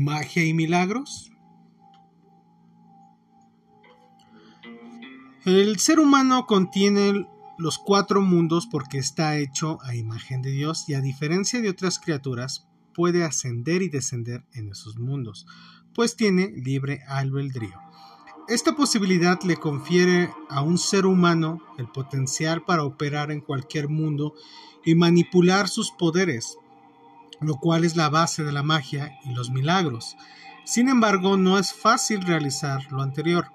magia 0.00 0.44
y 0.44 0.54
milagros? 0.54 1.30
El 5.44 5.78
ser 5.78 6.00
humano 6.00 6.46
contiene 6.46 7.26
los 7.58 7.78
cuatro 7.78 8.20
mundos 8.20 8.66
porque 8.70 8.98
está 8.98 9.36
hecho 9.38 9.78
a 9.82 9.94
imagen 9.94 10.42
de 10.42 10.50
Dios 10.50 10.88
y 10.88 10.94
a 10.94 11.00
diferencia 11.00 11.60
de 11.60 11.70
otras 11.70 11.98
criaturas 11.98 12.66
puede 12.94 13.24
ascender 13.24 13.82
y 13.82 13.88
descender 13.88 14.44
en 14.52 14.70
esos 14.70 14.98
mundos, 14.98 15.46
pues 15.94 16.16
tiene 16.16 16.48
libre 16.48 17.02
albedrío. 17.08 17.78
Esta 18.48 18.74
posibilidad 18.74 19.40
le 19.42 19.56
confiere 19.56 20.30
a 20.48 20.62
un 20.62 20.76
ser 20.76 21.06
humano 21.06 21.62
el 21.78 21.88
potencial 21.88 22.64
para 22.64 22.84
operar 22.84 23.30
en 23.30 23.40
cualquier 23.40 23.88
mundo 23.88 24.34
y 24.84 24.94
manipular 24.94 25.68
sus 25.68 25.92
poderes, 25.92 26.56
lo 27.40 27.56
cual 27.56 27.84
es 27.84 27.96
la 27.96 28.08
base 28.08 28.44
de 28.44 28.52
la 28.52 28.62
magia 28.62 29.18
y 29.24 29.32
los 29.34 29.50
milagros. 29.50 30.16
Sin 30.64 30.88
embargo, 30.88 31.36
no 31.36 31.58
es 31.58 31.72
fácil 31.72 32.22
realizar 32.22 32.90
lo 32.92 33.02
anterior, 33.02 33.46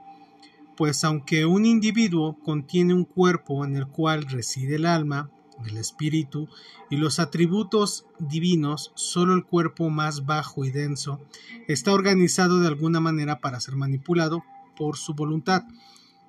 pues 0.76 1.04
aunque 1.04 1.46
un 1.46 1.66
individuo 1.66 2.38
contiene 2.40 2.94
un 2.94 3.06
cuerpo 3.06 3.64
en 3.66 3.76
el 3.76 3.88
cual 3.88 4.26
reside 4.26 4.76
el 4.76 4.86
alma, 4.86 5.30
el 5.66 5.78
espíritu 5.78 6.50
y 6.90 6.98
los 6.98 7.20
atributos 7.20 8.06
divinos, 8.20 8.92
solo 8.96 9.34
el 9.34 9.46
cuerpo 9.46 9.90
más 9.90 10.26
bajo 10.26 10.66
y 10.66 10.72
denso 10.72 11.22
está 11.68 11.94
organizado 11.94 12.60
de 12.60 12.68
alguna 12.68 13.00
manera 13.00 13.40
para 13.40 13.60
ser 13.60 13.76
manipulado 13.76 14.44
por 14.76 14.98
su 14.98 15.14
voluntad. 15.14 15.64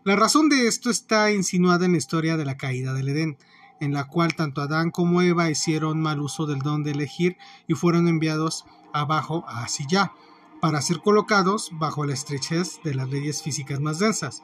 La 0.05 0.15
razón 0.15 0.49
de 0.49 0.69
esto 0.69 0.89
está 0.89 1.33
insinuada 1.33 1.85
en 1.85 1.93
la 1.93 1.99
historia 1.99 2.37
de 2.37 2.45
la 2.45 2.57
caída 2.57 2.95
del 2.95 3.09
Edén, 3.09 3.39
en 3.81 3.93
la 3.93 4.09
cual 4.09 4.35
tanto 4.35 4.61
Adán 4.61 4.91
como 4.91 5.23
Eva 5.23 5.51
hicieron 5.51 6.01
mal 6.01 6.21
uso 6.21 6.47
del 6.47 6.61
don 6.61 6.83
de 6.83 6.93
elegir 6.93 7.37
y 7.67 7.75
fueron 7.75 8.09
enviados 8.09 8.65
abajo 8.93 9.45
así 9.49 9.85
ya, 9.89 10.13
para 10.61 10.81
ser 10.81 11.01
colocados 11.01 11.71
bajo 11.73 12.05
la 12.05 12.15
estrechez 12.15 12.81
de 12.83 12.95
las 12.95 13.09
leyes 13.09 13.43
físicas 13.43 13.81
más 13.81 13.99
densas, 13.99 14.43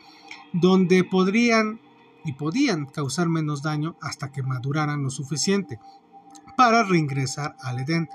donde 0.52 1.04
podrían 1.04 1.80
y 2.24 2.34
podían 2.34 2.86
causar 2.86 3.28
menos 3.28 3.62
daño 3.62 3.96
hasta 4.00 4.30
que 4.30 4.42
maduraran 4.42 5.02
lo 5.02 5.10
suficiente 5.10 5.80
para 6.56 6.84
reingresar 6.84 7.56
al 7.60 7.80
Edén. 7.80 8.08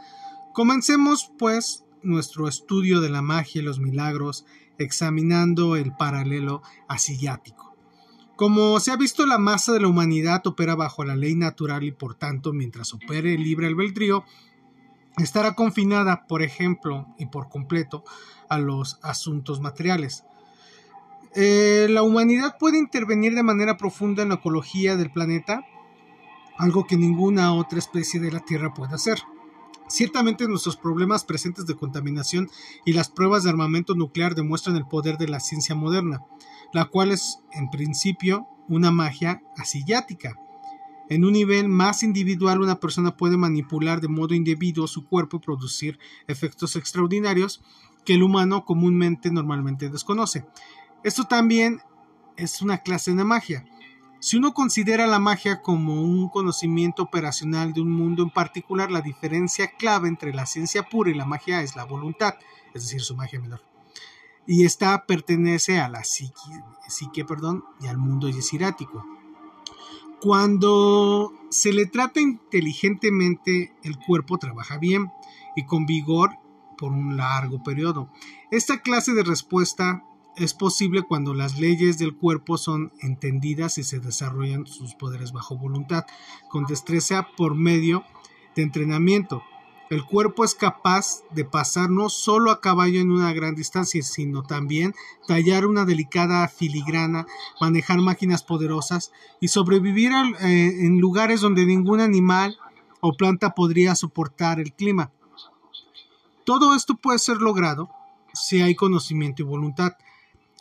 Comencemos 0.53 1.31
pues 1.37 1.85
nuestro 2.03 2.47
estudio 2.47 3.01
de 3.01 3.09
la 3.09 3.21
magia 3.21 3.61
y 3.61 3.65
los 3.65 3.79
milagros 3.79 4.45
examinando 4.77 5.75
el 5.75 5.93
paralelo 5.95 6.61
asiático. 6.87 7.66
Como 8.37 8.79
se 8.79 8.91
ha 8.91 8.95
visto, 8.97 9.25
la 9.25 9.39
masa 9.39 9.73
de 9.73 9.79
la 9.79 9.87
humanidad 9.87 10.45
opera 10.45 10.75
bajo 10.75 11.03
la 11.03 11.15
ley 11.15 11.33
natural 11.33 11.83
y 11.83 11.91
por 11.91 12.13
tanto, 12.13 12.53
mientras 12.53 12.93
opere 12.93 13.33
el 13.33 13.43
libre 13.43 13.65
albedrío, 13.65 14.23
estará 15.17 15.55
confinada, 15.55 16.27
por 16.27 16.43
ejemplo, 16.43 17.07
y 17.17 17.25
por 17.25 17.49
completo, 17.49 18.03
a 18.47 18.59
los 18.59 18.99
asuntos 19.01 19.59
materiales. 19.59 20.23
Eh, 21.33 21.87
la 21.89 22.03
humanidad 22.03 22.57
puede 22.59 22.77
intervenir 22.77 23.33
de 23.33 23.41
manera 23.41 23.75
profunda 23.75 24.21
en 24.21 24.29
la 24.29 24.35
ecología 24.35 24.95
del 24.97 25.11
planeta, 25.11 25.65
algo 26.59 26.85
que 26.85 26.95
ninguna 26.95 27.53
otra 27.53 27.79
especie 27.79 28.19
de 28.19 28.31
la 28.31 28.41
Tierra 28.41 28.71
puede 28.71 28.93
hacer. 28.93 29.17
Ciertamente 29.87 30.47
nuestros 30.47 30.77
problemas 30.77 31.23
presentes 31.23 31.65
de 31.65 31.75
contaminación 31.75 32.49
y 32.85 32.93
las 32.93 33.09
pruebas 33.09 33.43
de 33.43 33.49
armamento 33.49 33.95
nuclear 33.95 34.35
demuestran 34.35 34.75
el 34.75 34.87
poder 34.87 35.17
de 35.17 35.27
la 35.27 35.39
ciencia 35.39 35.75
moderna 35.75 36.21
la 36.73 36.85
cual 36.85 37.11
es 37.11 37.39
en 37.51 37.69
principio 37.69 38.47
una 38.67 38.91
magia 38.91 39.41
asiática. 39.57 40.35
En 41.09 41.23
un 41.23 41.33
nivel 41.33 41.69
más 41.69 42.03
individual, 42.03 42.61
una 42.61 42.79
persona 42.79 43.15
puede 43.15 43.37
manipular 43.37 44.01
de 44.01 44.09
modo 44.09 44.35
indebido 44.35 44.87
su 44.87 45.07
cuerpo 45.07 45.37
y 45.37 45.39
producir 45.39 45.99
efectos 46.27 46.75
extraordinarios 46.75 47.63
que 48.03 48.15
el 48.15 48.23
humano 48.23 48.65
comúnmente 48.65 49.31
normalmente 49.31 49.89
desconoce. 49.89 50.45
Esto 51.03 51.23
también 51.25 51.79
es 52.35 52.61
una 52.61 52.79
clase 52.79 53.13
de 53.13 53.23
magia. 53.23 53.65
Si 54.19 54.37
uno 54.37 54.53
considera 54.53 55.07
la 55.07 55.19
magia 55.19 55.61
como 55.61 56.01
un 56.01 56.29
conocimiento 56.29 57.03
operacional 57.03 57.73
de 57.73 57.81
un 57.81 57.91
mundo 57.91 58.23
en 58.23 58.29
particular, 58.29 58.91
la 58.91 59.01
diferencia 59.01 59.67
clave 59.77 60.07
entre 60.07 60.33
la 60.33 60.45
ciencia 60.45 60.83
pura 60.83 61.11
y 61.11 61.13
la 61.13 61.25
magia 61.25 61.61
es 61.61 61.75
la 61.75 61.85
voluntad, 61.85 62.35
es 62.73 62.83
decir, 62.83 63.01
su 63.01 63.15
magia 63.15 63.39
menor 63.39 63.61
y 64.47 64.63
esta 64.63 65.05
pertenece 65.05 65.79
a 65.79 65.89
la 65.89 66.03
psique, 66.05 67.25
perdón, 67.25 67.65
y 67.81 67.87
al 67.87 67.97
mundo 67.97 68.29
yesirático. 68.29 69.05
Cuando 70.21 71.33
se 71.49 71.73
le 71.73 71.85
trata 71.85 72.21
inteligentemente, 72.21 73.75
el 73.83 73.99
cuerpo 73.99 74.37
trabaja 74.37 74.77
bien 74.77 75.11
y 75.55 75.65
con 75.65 75.85
vigor 75.85 76.31
por 76.77 76.93
un 76.93 77.17
largo 77.17 77.61
periodo. 77.61 78.09
Esta 78.49 78.81
clase 78.81 79.13
de 79.13 79.23
respuesta 79.23 80.03
es 80.37 80.53
posible 80.53 81.03
cuando 81.03 81.33
las 81.33 81.59
leyes 81.59 81.97
del 81.97 82.15
cuerpo 82.15 82.57
son 82.57 82.91
entendidas 83.01 83.77
y 83.77 83.83
se 83.83 83.99
desarrollan 83.99 84.65
sus 84.65 84.95
poderes 84.95 85.31
bajo 85.31 85.57
voluntad, 85.57 86.05
con 86.49 86.65
destreza 86.65 87.27
por 87.35 87.55
medio 87.55 88.03
de 88.55 88.63
entrenamiento, 88.63 89.43
el 89.89 90.03
cuerpo 90.03 90.43
es 90.43 90.53
capaz 90.53 91.21
de 91.31 91.45
pasar 91.45 91.89
no 91.89 92.09
solo 92.09 92.51
a 92.51 92.59
caballo 92.59 92.99
en 92.99 93.09
una 93.09 93.31
gran 93.31 93.55
distancia, 93.55 94.03
sino 94.03 94.43
también 94.43 94.93
tallar 95.27 95.65
una 95.65 95.85
delicada 95.85 96.45
filigrana, 96.49 97.25
manejar 97.61 98.01
máquinas 98.01 98.43
poderosas 98.43 99.13
y 99.39 99.47
sobrevivir 99.47 100.11
eh, 100.41 100.85
en 100.85 100.99
lugares 100.99 101.39
donde 101.39 101.65
ningún 101.65 102.01
animal 102.01 102.57
o 102.99 103.13
planta 103.13 103.55
podría 103.55 103.95
soportar 103.95 104.59
el 104.59 104.73
clima. 104.73 105.11
Todo 106.43 106.75
esto 106.75 106.95
puede 106.95 107.19
ser 107.19 107.37
logrado 107.37 107.89
si 108.33 108.61
hay 108.61 108.75
conocimiento 108.75 109.41
y 109.41 109.45
voluntad. 109.45 109.93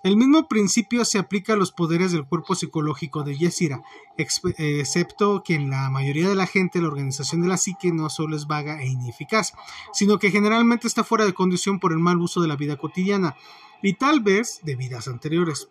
El 0.06 0.16
mismo 0.16 0.46
principio 0.46 1.04
se 1.04 1.18
aplica 1.18 1.54
a 1.54 1.56
los 1.56 1.72
poderes 1.72 2.12
del 2.12 2.26
cuerpo 2.26 2.54
psicológico 2.54 3.24
de 3.24 3.36
Yesira, 3.36 3.82
excepto 4.16 5.42
que 5.42 5.56
en 5.56 5.68
la 5.68 5.90
mayoría 5.90 6.28
de 6.28 6.36
la 6.36 6.46
gente 6.46 6.80
la 6.80 6.86
organización 6.86 7.42
de 7.42 7.48
la 7.48 7.56
psique 7.56 7.90
no 7.90 8.08
solo 8.08 8.36
es 8.36 8.46
vaga 8.46 8.80
e 8.80 8.86
ineficaz, 8.86 9.54
sino 9.92 10.20
que 10.20 10.30
generalmente 10.30 10.86
está 10.86 11.02
fuera 11.02 11.24
de 11.24 11.34
condición 11.34 11.80
por 11.80 11.90
el 11.90 11.98
mal 11.98 12.18
uso 12.18 12.40
de 12.40 12.46
la 12.46 12.54
vida 12.54 12.76
cotidiana 12.76 13.34
y 13.82 13.94
tal 13.94 14.20
vez 14.20 14.60
de 14.62 14.76
vidas 14.76 15.08
anteriores. 15.08 15.68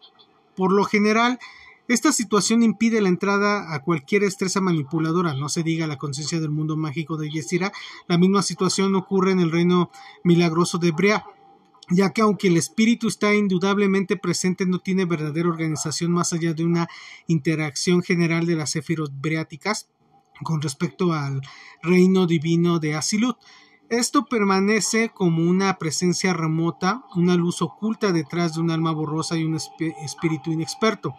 Por 0.54 0.74
lo 0.74 0.84
general, 0.84 1.40
esta 1.88 2.12
situación 2.12 2.62
impide 2.62 3.00
la 3.00 3.08
entrada 3.08 3.74
a 3.74 3.84
cualquier 3.84 4.24
estresa 4.24 4.60
manipuladora, 4.60 5.34
no 5.34 5.48
se 5.48 5.64
diga 5.64 5.88
la 5.88 5.98
conciencia 5.98 6.42
del 6.42 6.50
mundo 6.50 6.76
mágico 6.76 7.16
de 7.16 7.30
Yesira. 7.30 7.72
La 8.08 8.18
misma 8.18 8.42
situación 8.42 8.96
ocurre 8.96 9.32
en 9.32 9.40
el 9.40 9.52
reino 9.52 9.92
milagroso 10.26 10.78
de 10.78 10.92
Brea, 10.92 11.24
ya 11.90 12.12
que 12.12 12.22
aunque 12.22 12.48
el 12.48 12.58
espíritu 12.58 13.08
está 13.08 13.34
indudablemente 13.34 14.18
presente, 14.18 14.66
no 14.66 14.80
tiene 14.80 15.06
verdadera 15.06 15.50
organización 15.50 16.12
más 16.12 16.34
allá 16.34 16.54
de 16.54 16.66
una 16.66 16.88
interacción 17.28 18.02
general 18.02 18.46
de 18.46 18.56
las 18.56 18.72
céfiros 18.72 19.12
breáticas 19.22 19.90
con 20.44 20.62
respecto 20.62 21.14
al 21.14 21.42
reino 21.82 22.26
divino 22.26 22.80
de 22.80 22.96
Asilut. 22.96 23.38
Esto 23.90 24.26
permanece 24.26 25.10
como 25.10 25.48
una 25.48 25.78
presencia 25.78 26.34
remota, 26.34 27.04
una 27.16 27.36
luz 27.36 27.62
oculta 27.62 28.12
detrás 28.12 28.56
de 28.56 28.62
un 28.62 28.72
alma 28.72 28.92
borrosa 28.92 29.38
y 29.38 29.44
un 29.44 29.56
espíritu 29.56 30.52
inexperto. 30.52 31.14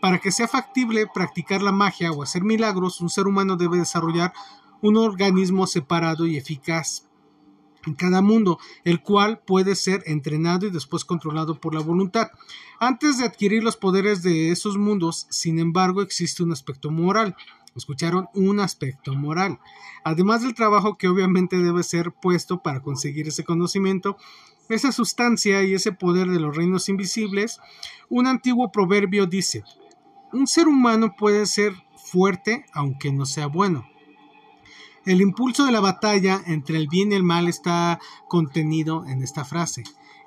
Para 0.00 0.18
que 0.18 0.32
sea 0.32 0.48
factible 0.48 1.06
practicar 1.12 1.60
la 1.60 1.72
magia 1.72 2.12
o 2.12 2.22
hacer 2.22 2.44
milagros, 2.44 3.00
un 3.00 3.10
ser 3.10 3.26
humano 3.26 3.56
debe 3.56 3.78
desarrollar 3.78 4.32
un 4.80 4.96
organismo 4.96 5.66
separado 5.66 6.26
y 6.26 6.36
eficaz 6.36 7.07
en 7.88 7.94
cada 7.94 8.22
mundo, 8.22 8.58
el 8.84 9.02
cual 9.02 9.40
puede 9.40 9.74
ser 9.74 10.02
entrenado 10.06 10.66
y 10.66 10.70
después 10.70 11.04
controlado 11.04 11.60
por 11.60 11.74
la 11.74 11.80
voluntad. 11.80 12.30
Antes 12.78 13.18
de 13.18 13.24
adquirir 13.24 13.64
los 13.64 13.76
poderes 13.76 14.22
de 14.22 14.52
esos 14.52 14.78
mundos, 14.78 15.26
sin 15.30 15.58
embargo, 15.58 16.02
existe 16.02 16.42
un 16.42 16.52
aspecto 16.52 16.90
moral. 16.90 17.34
Escucharon 17.74 18.28
un 18.34 18.60
aspecto 18.60 19.14
moral. 19.14 19.58
Además 20.04 20.42
del 20.42 20.54
trabajo 20.54 20.96
que 20.96 21.08
obviamente 21.08 21.58
debe 21.58 21.82
ser 21.82 22.12
puesto 22.12 22.62
para 22.62 22.80
conseguir 22.80 23.28
ese 23.28 23.44
conocimiento, 23.44 24.16
esa 24.68 24.92
sustancia 24.92 25.62
y 25.64 25.74
ese 25.74 25.92
poder 25.92 26.28
de 26.28 26.40
los 26.40 26.56
reinos 26.56 26.88
invisibles, 26.88 27.60
un 28.08 28.26
antiguo 28.26 28.70
proverbio 28.70 29.26
dice, 29.26 29.64
un 30.32 30.46
ser 30.46 30.68
humano 30.68 31.14
puede 31.16 31.46
ser 31.46 31.72
fuerte 31.96 32.64
aunque 32.72 33.12
no 33.12 33.26
sea 33.26 33.46
bueno 33.46 33.86
el 35.08 35.22
impulso 35.22 35.64
de 35.64 35.72
la 35.72 35.80
batalla 35.80 36.42
entre 36.46 36.76
el 36.76 36.86
bien 36.86 37.12
y 37.12 37.14
el 37.14 37.22
mal 37.22 37.48
está 37.48 37.98
contenido 38.28 39.06
en 39.06 39.22
esta 39.22 39.46
frase. 39.46 39.84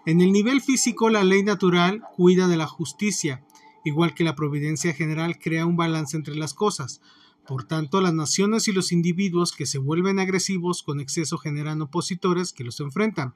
En 0.07 0.21
el 0.21 0.31
nivel 0.31 0.59
físico, 0.59 1.11
la 1.11 1.23
ley 1.23 1.43
natural 1.43 2.01
cuida 2.15 2.47
de 2.47 2.57
la 2.57 2.65
justicia, 2.65 3.45
igual 3.85 4.15
que 4.15 4.23
la 4.23 4.35
providencia 4.35 4.91
general 4.93 5.37
crea 5.37 5.67
un 5.67 5.77
balance 5.77 6.17
entre 6.17 6.33
las 6.33 6.55
cosas. 6.55 6.99
Por 7.45 7.65
tanto, 7.65 8.01
las 8.01 8.15
naciones 8.15 8.67
y 8.67 8.71
los 8.71 8.91
individuos 8.91 9.51
que 9.51 9.67
se 9.67 9.77
vuelven 9.77 10.17
agresivos 10.17 10.81
con 10.81 10.99
exceso 10.99 11.37
generan 11.37 11.83
opositores 11.83 12.51
que 12.51 12.63
los 12.63 12.79
enfrentan. 12.79 13.35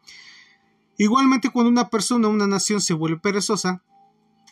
Igualmente, 0.97 1.51
cuando 1.51 1.69
una 1.69 1.91
persona 1.91 2.27
o 2.27 2.31
una 2.31 2.47
nación 2.47 2.81
se 2.81 2.95
vuelve 2.95 3.19
perezosa, 3.19 3.83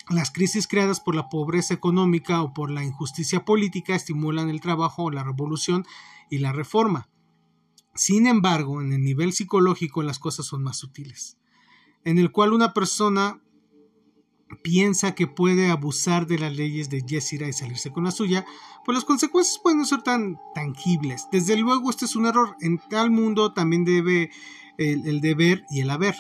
las 0.10 0.32
crisis 0.32 0.68
creadas 0.68 1.00
por 1.00 1.16
la 1.16 1.30
pobreza 1.30 1.74
económica 1.74 2.42
o 2.42 2.54
por 2.54 2.70
la 2.70 2.84
injusticia 2.84 3.46
política 3.46 3.96
estimulan 3.96 4.50
el 4.50 4.62
trabajo 4.62 5.10
la 5.12 5.24
revolución 5.24 5.86
y 6.30 6.40
la 6.40 6.52
reforma. 6.52 7.10
Sin 7.96 8.28
embargo, 8.28 8.82
en 8.82 8.92
el 8.92 9.04
nivel 9.04 9.34
psicológico 9.34 10.04
las 10.04 10.20
cosas 10.20 10.46
son 10.46 10.64
más 10.64 10.78
sutiles, 10.78 11.38
en 12.04 12.18
el 12.18 12.32
cual 12.32 12.54
una 12.54 12.74
persona 12.74 13.40
piensa 14.62 15.16
que 15.16 15.28
puede 15.28 15.72
abusar 15.72 16.28
de 16.28 16.38
las 16.38 16.56
leyes 16.56 16.90
de 16.90 17.02
Yesira 17.02 17.48
y 17.48 17.54
salirse 17.54 17.92
con 17.92 18.04
la 18.04 18.12
suya, 18.12 18.46
pues 18.86 18.96
las 18.96 19.06
consecuencias 19.06 19.60
pueden 19.62 19.80
no 19.80 19.86
ser 19.86 20.02
tan 20.04 20.38
tangibles. 20.54 21.28
Desde 21.32 21.56
luego, 21.58 21.90
este 21.90 22.06
es 22.06 22.16
un 22.16 22.26
error. 22.26 22.56
En 22.62 22.78
tal 22.90 23.10
mundo 23.10 23.54
también 23.54 23.84
debe 23.84 24.32
el 24.78 25.22
deber 25.22 25.64
y 25.70 25.82
el 25.82 25.90
haber. 25.90 26.16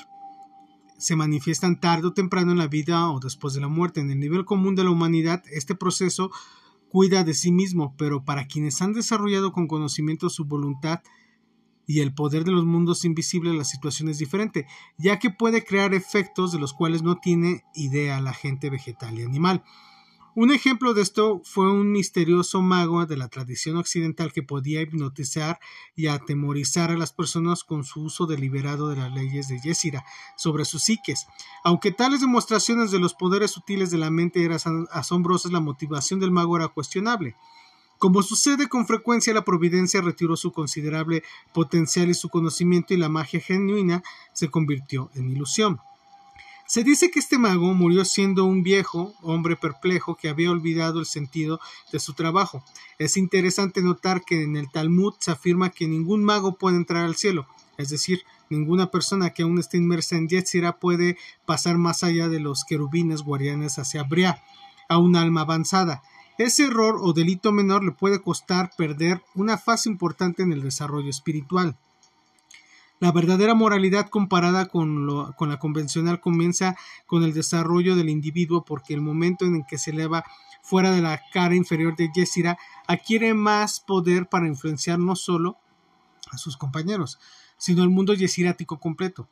Se 1.03 1.17
manifiestan 1.17 1.81
tarde 1.81 2.07
o 2.07 2.13
temprano 2.13 2.53
en 2.53 2.57
la 2.57 2.67
vida 2.67 3.09
o 3.09 3.19
después 3.19 3.53
de 3.53 3.59
la 3.59 3.67
muerte. 3.67 3.99
En 3.99 4.09
el 4.09 4.21
nivel 4.21 4.45
común 4.45 4.73
de 4.73 4.85
la 4.85 4.89
humanidad, 4.89 5.43
este 5.51 5.75
proceso 5.75 6.31
cuida 6.87 7.25
de 7.25 7.33
sí 7.33 7.51
mismo, 7.51 7.93
pero 7.97 8.23
para 8.23 8.47
quienes 8.47 8.81
han 8.81 8.93
desarrollado 8.93 9.51
con 9.51 9.67
conocimiento 9.67 10.29
su 10.29 10.45
voluntad, 10.45 11.01
y 11.85 11.99
el 11.99 12.13
poder 12.13 12.45
de 12.45 12.53
los 12.53 12.63
mundos 12.63 13.03
invisibles 13.03 13.53
la 13.53 13.65
situación 13.65 14.07
es 14.07 14.17
diferente, 14.17 14.65
ya 14.97 15.19
que 15.19 15.29
puede 15.29 15.65
crear 15.65 15.93
efectos 15.93 16.53
de 16.53 16.59
los 16.59 16.71
cuales 16.71 17.03
no 17.03 17.17
tiene 17.17 17.65
idea 17.75 18.21
la 18.21 18.33
gente 18.33 18.69
vegetal 18.69 19.19
y 19.19 19.23
animal. 19.23 19.61
Un 20.35 20.51
ejemplo 20.51 20.95
de 20.95 21.03
esto 21.03 21.41
fue 21.43 21.71
un 21.71 21.91
misterioso 21.91 22.63
mago 22.63 23.05
de 23.05 23.17
la 23.17 23.27
tradición 23.27 23.77
occidental 23.77 24.33
que 24.33 24.41
podía 24.41 24.81
hipnotizar 24.81 25.59
y 25.95 26.07
atemorizar 26.07 26.89
a 26.89 26.97
las 26.97 27.13
personas 27.13 27.63
con 27.63 27.83
su 27.83 28.01
uso 28.01 28.25
deliberado 28.25 28.89
de 28.89 28.95
las 28.95 29.13
leyes 29.13 29.47
de 29.47 29.59
Yesira 29.59 30.03
sobre 30.35 30.65
sus 30.65 30.85
psiques. 30.85 31.27
Aunque 31.63 31.91
tales 31.91 32.21
demostraciones 32.21 32.89
de 32.89 32.97
los 32.97 33.13
poderes 33.13 33.51
sutiles 33.51 33.91
de 33.91 33.99
la 33.99 34.09
mente 34.09 34.43
eran 34.43 34.87
asombrosas, 34.89 35.51
la 35.51 35.59
motivación 35.59 36.19
del 36.19 36.31
mago 36.31 36.57
era 36.57 36.67
cuestionable. 36.67 37.35
Como 37.99 38.23
sucede 38.23 38.67
con 38.67 38.87
frecuencia, 38.87 39.35
la 39.35 39.45
providencia 39.45 40.01
retiró 40.01 40.35
su 40.35 40.51
considerable 40.51 41.21
potencial 41.53 42.09
y 42.09 42.15
su 42.15 42.29
conocimiento 42.29 42.95
y 42.95 42.97
la 42.97 43.07
magia 43.07 43.39
genuina 43.39 44.01
se 44.33 44.49
convirtió 44.49 45.11
en 45.13 45.29
ilusión. 45.29 45.79
Se 46.73 46.83
dice 46.83 47.11
que 47.11 47.19
este 47.19 47.37
mago 47.37 47.71
murió 47.75 48.03
siendo 48.03 48.45
un 48.45 48.63
viejo 48.63 49.13
hombre 49.21 49.55
perplejo 49.55 50.15
que 50.15 50.27
había 50.27 50.49
olvidado 50.49 50.99
el 50.99 51.05
sentido 51.05 51.59
de 51.91 51.99
su 51.99 52.13
trabajo. 52.13 52.63
Es 52.97 53.15
interesante 53.15 53.83
notar 53.83 54.23
que 54.23 54.41
en 54.41 54.57
el 54.57 54.71
Talmud 54.71 55.13
se 55.19 55.29
afirma 55.29 55.69
que 55.69 55.87
ningún 55.87 56.23
mago 56.23 56.57
puede 56.57 56.77
entrar 56.77 57.05
al 57.05 57.15
cielo, 57.15 57.45
es 57.77 57.89
decir, 57.89 58.23
ninguna 58.49 58.89
persona 58.89 59.29
que 59.29 59.43
aún 59.43 59.59
esté 59.59 59.77
inmersa 59.77 60.15
en 60.15 60.27
Yetzirah 60.27 60.79
puede 60.79 61.15
pasar 61.45 61.77
más 61.77 62.03
allá 62.03 62.27
de 62.27 62.39
los 62.39 62.63
querubines 62.63 63.21
guardianes 63.21 63.77
hacia 63.77 64.01
Bria, 64.01 64.41
a 64.89 64.97
un 64.97 65.15
alma 65.15 65.41
avanzada. 65.41 66.01
Ese 66.39 66.65
error 66.65 66.97
o 66.99 67.13
delito 67.13 67.51
menor 67.51 67.83
le 67.83 67.91
puede 67.91 68.19
costar 68.19 68.71
perder 68.75 69.21
una 69.35 69.59
fase 69.59 69.89
importante 69.89 70.41
en 70.41 70.51
el 70.51 70.63
desarrollo 70.63 71.11
espiritual. 71.11 71.77
La 73.03 73.11
verdadera 73.11 73.53
moralidad 73.53 74.07
comparada 74.07 74.67
con, 74.67 75.05
la 75.05 75.59
convencional 75.59 76.21
comienza 76.21 76.77
con 77.05 77.23
el 77.23 77.33
desarrollo 77.33 77.97
del 77.97 78.07
individuo 78.07 78.63
porque 78.63 78.93
el 78.93 79.01
momento 79.01 79.43
en 79.43 79.55
el 79.55 79.65
que 79.67 79.77
se 79.77 79.91
eleva 79.91 80.23
fuera 80.61 80.89
de 80.89 81.01
la 81.01 81.19
cara 81.33 81.53
inferior 81.53 81.97
de 81.97 82.09
Yesira 82.15 82.57
adquiere 82.87 83.33
más 83.33 83.81
poder 83.81 84.29
para 84.29 84.47
influenciar 84.47 84.99
no 84.99 85.17
solo 85.17 85.57
a 86.31 86.37
sus 86.37 86.55
compañeros, 86.55 87.19
sino 87.57 87.83
al 87.83 87.89
mundo 87.89 88.13
yesirático 88.13 88.79
completo. 88.79 89.27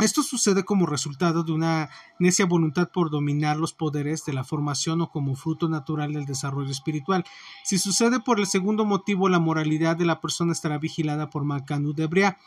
Esto 0.00 0.22
sucede 0.24 0.64
como 0.64 0.86
resultado 0.86 1.44
de 1.44 1.52
una 1.52 1.90
necia 2.18 2.46
voluntad 2.46 2.90
por 2.90 3.10
dominar 3.10 3.58
los 3.58 3.74
poderes 3.74 4.24
de 4.24 4.32
la 4.32 4.44
formación 4.44 5.02
o 5.02 5.10
como 5.10 5.36
fruto 5.36 5.68
natural 5.68 6.14
del 6.14 6.24
desarrollo 6.24 6.70
espiritual. 6.70 7.22
Si 7.64 7.78
sucede 7.78 8.18
por 8.18 8.40
el 8.40 8.46
segundo 8.46 8.84
motivo, 8.84 9.28
la 9.28 9.38
moralidad 9.38 9.96
de 9.96 10.06
la 10.06 10.20
persona 10.20 10.52
estará 10.52 10.78
vigilada 10.78 11.28
por 11.28 11.44
Malkanud 11.44 11.94
de 11.94 12.06
Brea, 12.06 12.38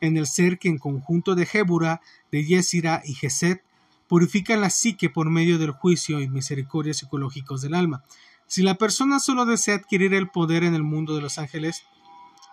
en 0.00 0.16
el 0.16 0.26
ser 0.26 0.58
que 0.58 0.68
en 0.68 0.78
conjunto 0.78 1.34
de 1.34 1.46
Jébura, 1.46 2.00
de 2.30 2.44
Yesira 2.44 3.02
y 3.04 3.14
Geset 3.14 3.62
purifican 4.08 4.60
la 4.60 4.70
psique 4.70 5.08
por 5.08 5.30
medio 5.30 5.58
del 5.58 5.70
juicio 5.70 6.20
y 6.20 6.28
misericordia 6.28 6.94
psicológicos 6.94 7.62
del 7.62 7.74
alma. 7.74 8.04
Si 8.46 8.62
la 8.62 8.74
persona 8.74 9.20
solo 9.20 9.46
desea 9.46 9.76
adquirir 9.76 10.14
el 10.14 10.28
poder 10.28 10.64
en 10.64 10.74
el 10.74 10.82
mundo 10.82 11.14
de 11.14 11.22
los 11.22 11.38
ángeles, 11.38 11.84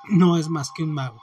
no 0.10 0.38
es 0.38 0.50
más 0.50 0.72
que 0.72 0.84
un 0.84 0.94
mago. 0.94 1.22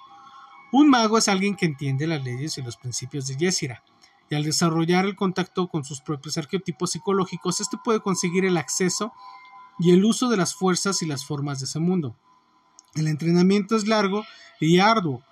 Un 0.73 0.91
mago 0.91 1.19
es 1.19 1.29
alguien 1.29 1.55
que 1.55 1.67
entiende 1.67 2.09
las 2.09 2.25
leyes 2.25 2.59
y 2.59 2.62
los 2.62 2.77
principios 2.77 3.29
de 3.29 3.37
Yesira, 3.37 3.85
y 4.29 4.35
al 4.35 4.43
desarrollar 4.43 5.05
el 5.05 5.15
contacto 5.15 5.69
con 5.69 5.85
sus 5.85 6.00
propios 6.00 6.37
arqueotipos 6.38 6.91
psicológicos, 6.91 7.61
éste 7.61 7.77
puede 7.82 8.00
conseguir 8.00 8.44
el 8.44 8.56
acceso 8.56 9.12
y 9.79 9.93
el 9.93 10.05
uso 10.05 10.29
de 10.29 10.37
las 10.37 10.55
fuerzas 10.55 11.03
y 11.03 11.06
las 11.06 11.25
formas 11.25 11.61
de 11.61 11.67
ese 11.67 11.79
mundo. 11.79 12.17
El 12.94 13.06
entrenamiento 13.09 13.77
es 13.77 13.87
largo 13.87 14.25
y 14.61 14.79
arduo. 14.79 15.23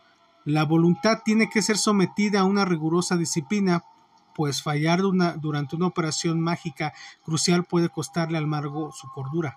La 0.45 0.65
voluntad 0.65 1.21
tiene 1.25 1.49
que 1.49 1.63
ser 1.63 1.79
sometida 1.79 2.41
a 2.41 2.45
una 2.45 2.65
rigurosa 2.65 3.17
disciplina, 3.17 3.85
pues 4.35 4.63
fallar 4.63 5.01
durante 5.01 5.77
una 5.77 5.87
operación 5.87 6.41
mágica 6.41 6.93
crucial 7.23 7.65
puede 7.65 7.89
costarle 7.89 8.39
al 8.39 8.47
mago 8.47 8.93
su 8.93 9.09
cordura. 9.13 9.57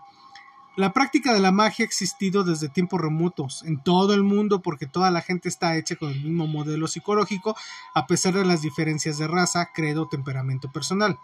La 0.78 0.92
práctica 0.92 1.34
de 1.34 1.40
la 1.40 1.54
magia 1.54 1.84
ha 1.84 1.88
existido 1.88 2.44
desde 2.44 2.68
tiempos 2.68 3.00
remotos 3.00 3.64
en 3.64 3.82
todo 3.82 4.14
el 4.14 4.24
mundo 4.24 4.62
porque 4.62 4.88
toda 4.88 5.10
la 5.10 5.22
gente 5.22 5.48
está 5.48 5.78
hecha 5.78 5.96
con 5.96 6.10
el 6.10 6.22
mismo 6.22 6.48
modelo 6.48 6.88
psicológico 6.88 7.56
a 7.94 8.06
pesar 8.08 8.34
de 8.34 8.44
las 8.44 8.62
diferencias 8.62 9.18
de 9.18 9.28
raza, 9.28 9.70
credo 9.74 10.10
temperamento 10.10 10.70
personal. 10.70 11.18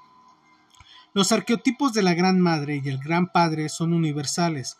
Los 1.13 1.33
arqueotipos 1.33 1.91
de 1.91 2.01
la 2.01 2.13
Gran 2.13 2.39
Madre 2.39 2.81
y 2.81 2.87
el 2.87 2.99
Gran 2.99 3.27
Padre 3.27 3.67
son 3.67 3.91
universales, 3.91 4.77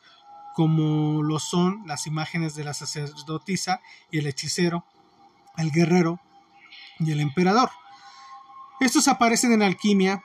como 0.54 1.24
lo 1.24 1.40
son 1.40 1.84
las 1.86 2.08
imágenes 2.08 2.56
de 2.56 2.64
la 2.64 2.74
sacerdotisa 2.74 3.82
y 4.12 4.20
el 4.20 4.28
hechicero, 4.28 4.86
el 5.58 5.72
guerrero 5.72 6.20
y 7.00 7.12
el 7.12 7.20
emperador. 7.20 7.70
Estos 8.80 9.08
aparecen 9.08 9.52
en 9.54 9.62
alquimia, 9.62 10.24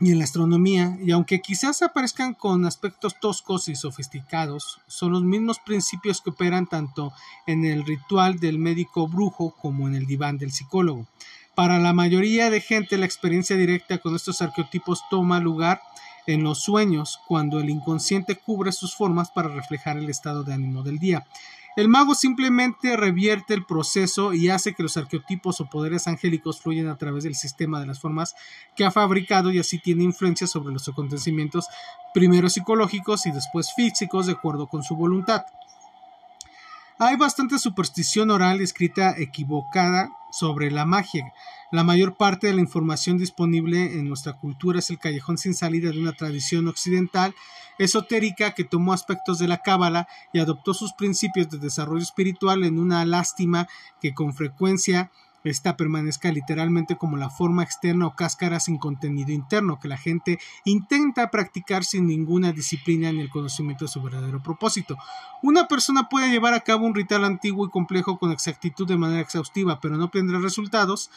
y 0.00 0.12
en 0.12 0.18
la 0.18 0.24
astronomía, 0.24 0.96
y 1.02 1.10
aunque 1.10 1.40
quizás 1.40 1.82
aparezcan 1.82 2.32
con 2.32 2.64
aspectos 2.64 3.20
toscos 3.20 3.68
y 3.68 3.76
sofisticados, 3.76 4.80
son 4.86 5.12
los 5.12 5.22
mismos 5.22 5.58
principios 5.58 6.22
que 6.22 6.30
operan 6.30 6.66
tanto 6.66 7.12
en 7.46 7.66
el 7.66 7.84
ritual 7.84 8.40
del 8.40 8.58
médico 8.58 9.06
brujo 9.06 9.54
como 9.60 9.88
en 9.88 9.94
el 9.94 10.06
diván 10.06 10.38
del 10.38 10.52
psicólogo. 10.52 11.06
Para 11.54 11.78
la 11.78 11.92
mayoría 11.92 12.48
de 12.48 12.62
gente 12.62 12.96
la 12.96 13.04
experiencia 13.04 13.56
directa 13.56 13.98
con 13.98 14.16
estos 14.16 14.40
arqueotipos 14.40 15.02
toma 15.10 15.38
lugar 15.38 15.82
en 16.32 16.42
los 16.42 16.60
sueños, 16.62 17.20
cuando 17.26 17.60
el 17.60 17.70
inconsciente 17.70 18.36
cubre 18.36 18.72
sus 18.72 18.94
formas 18.94 19.30
para 19.30 19.48
reflejar 19.48 19.96
el 19.96 20.08
estado 20.08 20.44
de 20.44 20.54
ánimo 20.54 20.82
del 20.82 20.98
día. 20.98 21.26
El 21.76 21.88
mago 21.88 22.14
simplemente 22.14 22.96
revierte 22.96 23.54
el 23.54 23.64
proceso 23.64 24.34
y 24.34 24.48
hace 24.48 24.74
que 24.74 24.82
los 24.82 24.96
arqueotipos 24.96 25.60
o 25.60 25.70
poderes 25.70 26.08
angélicos 26.08 26.60
fluyan 26.60 26.88
a 26.88 26.98
través 26.98 27.24
del 27.24 27.36
sistema 27.36 27.78
de 27.80 27.86
las 27.86 28.00
formas 28.00 28.34
que 28.74 28.84
ha 28.84 28.90
fabricado 28.90 29.52
y 29.52 29.60
así 29.60 29.78
tiene 29.78 30.02
influencia 30.02 30.46
sobre 30.46 30.72
los 30.72 30.88
acontecimientos 30.88 31.66
primero 32.12 32.50
psicológicos 32.50 33.24
y 33.26 33.30
después 33.30 33.72
físicos 33.74 34.26
de 34.26 34.32
acuerdo 34.32 34.66
con 34.66 34.82
su 34.82 34.96
voluntad. 34.96 35.42
Hay 36.98 37.16
bastante 37.16 37.58
superstición 37.58 38.30
oral 38.30 38.60
escrita 38.60 39.14
equivocada 39.16 40.10
sobre 40.32 40.70
la 40.70 40.84
magia. 40.84 41.32
La 41.72 41.84
mayor 41.84 42.16
parte 42.16 42.48
de 42.48 42.54
la 42.54 42.60
información 42.60 43.16
disponible 43.16 43.98
en 43.98 44.08
nuestra 44.08 44.32
cultura 44.32 44.80
es 44.80 44.90
el 44.90 44.98
callejón 44.98 45.38
sin 45.38 45.54
salida 45.54 45.90
de 45.90 46.00
una 46.00 46.12
tradición 46.12 46.66
occidental 46.66 47.32
esotérica 47.78 48.52
que 48.52 48.64
tomó 48.64 48.92
aspectos 48.92 49.38
de 49.38 49.46
la 49.46 49.62
cábala 49.62 50.08
y 50.32 50.40
adoptó 50.40 50.74
sus 50.74 50.92
principios 50.92 51.48
de 51.48 51.58
desarrollo 51.58 52.02
espiritual 52.02 52.64
en 52.64 52.78
una 52.78 53.04
lástima 53.06 53.68
que 54.00 54.12
con 54.14 54.34
frecuencia 54.34 55.12
esta 55.44 55.76
permanezca 55.76 56.30
literalmente 56.30 56.96
como 56.96 57.16
la 57.16 57.30
forma 57.30 57.62
externa 57.62 58.06
o 58.06 58.14
cáscara 58.14 58.60
sin 58.60 58.76
contenido 58.76 59.30
interno 59.30 59.78
que 59.78 59.88
la 59.88 59.96
gente 59.96 60.38
intenta 60.64 61.30
practicar 61.30 61.84
sin 61.84 62.06
ninguna 62.06 62.52
disciplina 62.52 63.10
ni 63.12 63.20
el 63.20 63.30
conocimiento 63.30 63.86
de 63.86 63.90
su 63.90 64.02
verdadero 64.02 64.42
propósito. 64.42 64.96
Una 65.42 65.66
persona 65.66 66.08
puede 66.10 66.30
llevar 66.30 66.52
a 66.52 66.60
cabo 66.60 66.84
un 66.84 66.94
ritual 66.94 67.24
antiguo 67.24 67.64
y 67.64 67.70
complejo 67.70 68.18
con 68.18 68.32
exactitud 68.32 68.86
de 68.86 68.98
manera 68.98 69.22
exhaustiva, 69.22 69.80
pero 69.80 69.96
no 69.96 70.06
obtendrá 70.06 70.38
resultados 70.40 71.10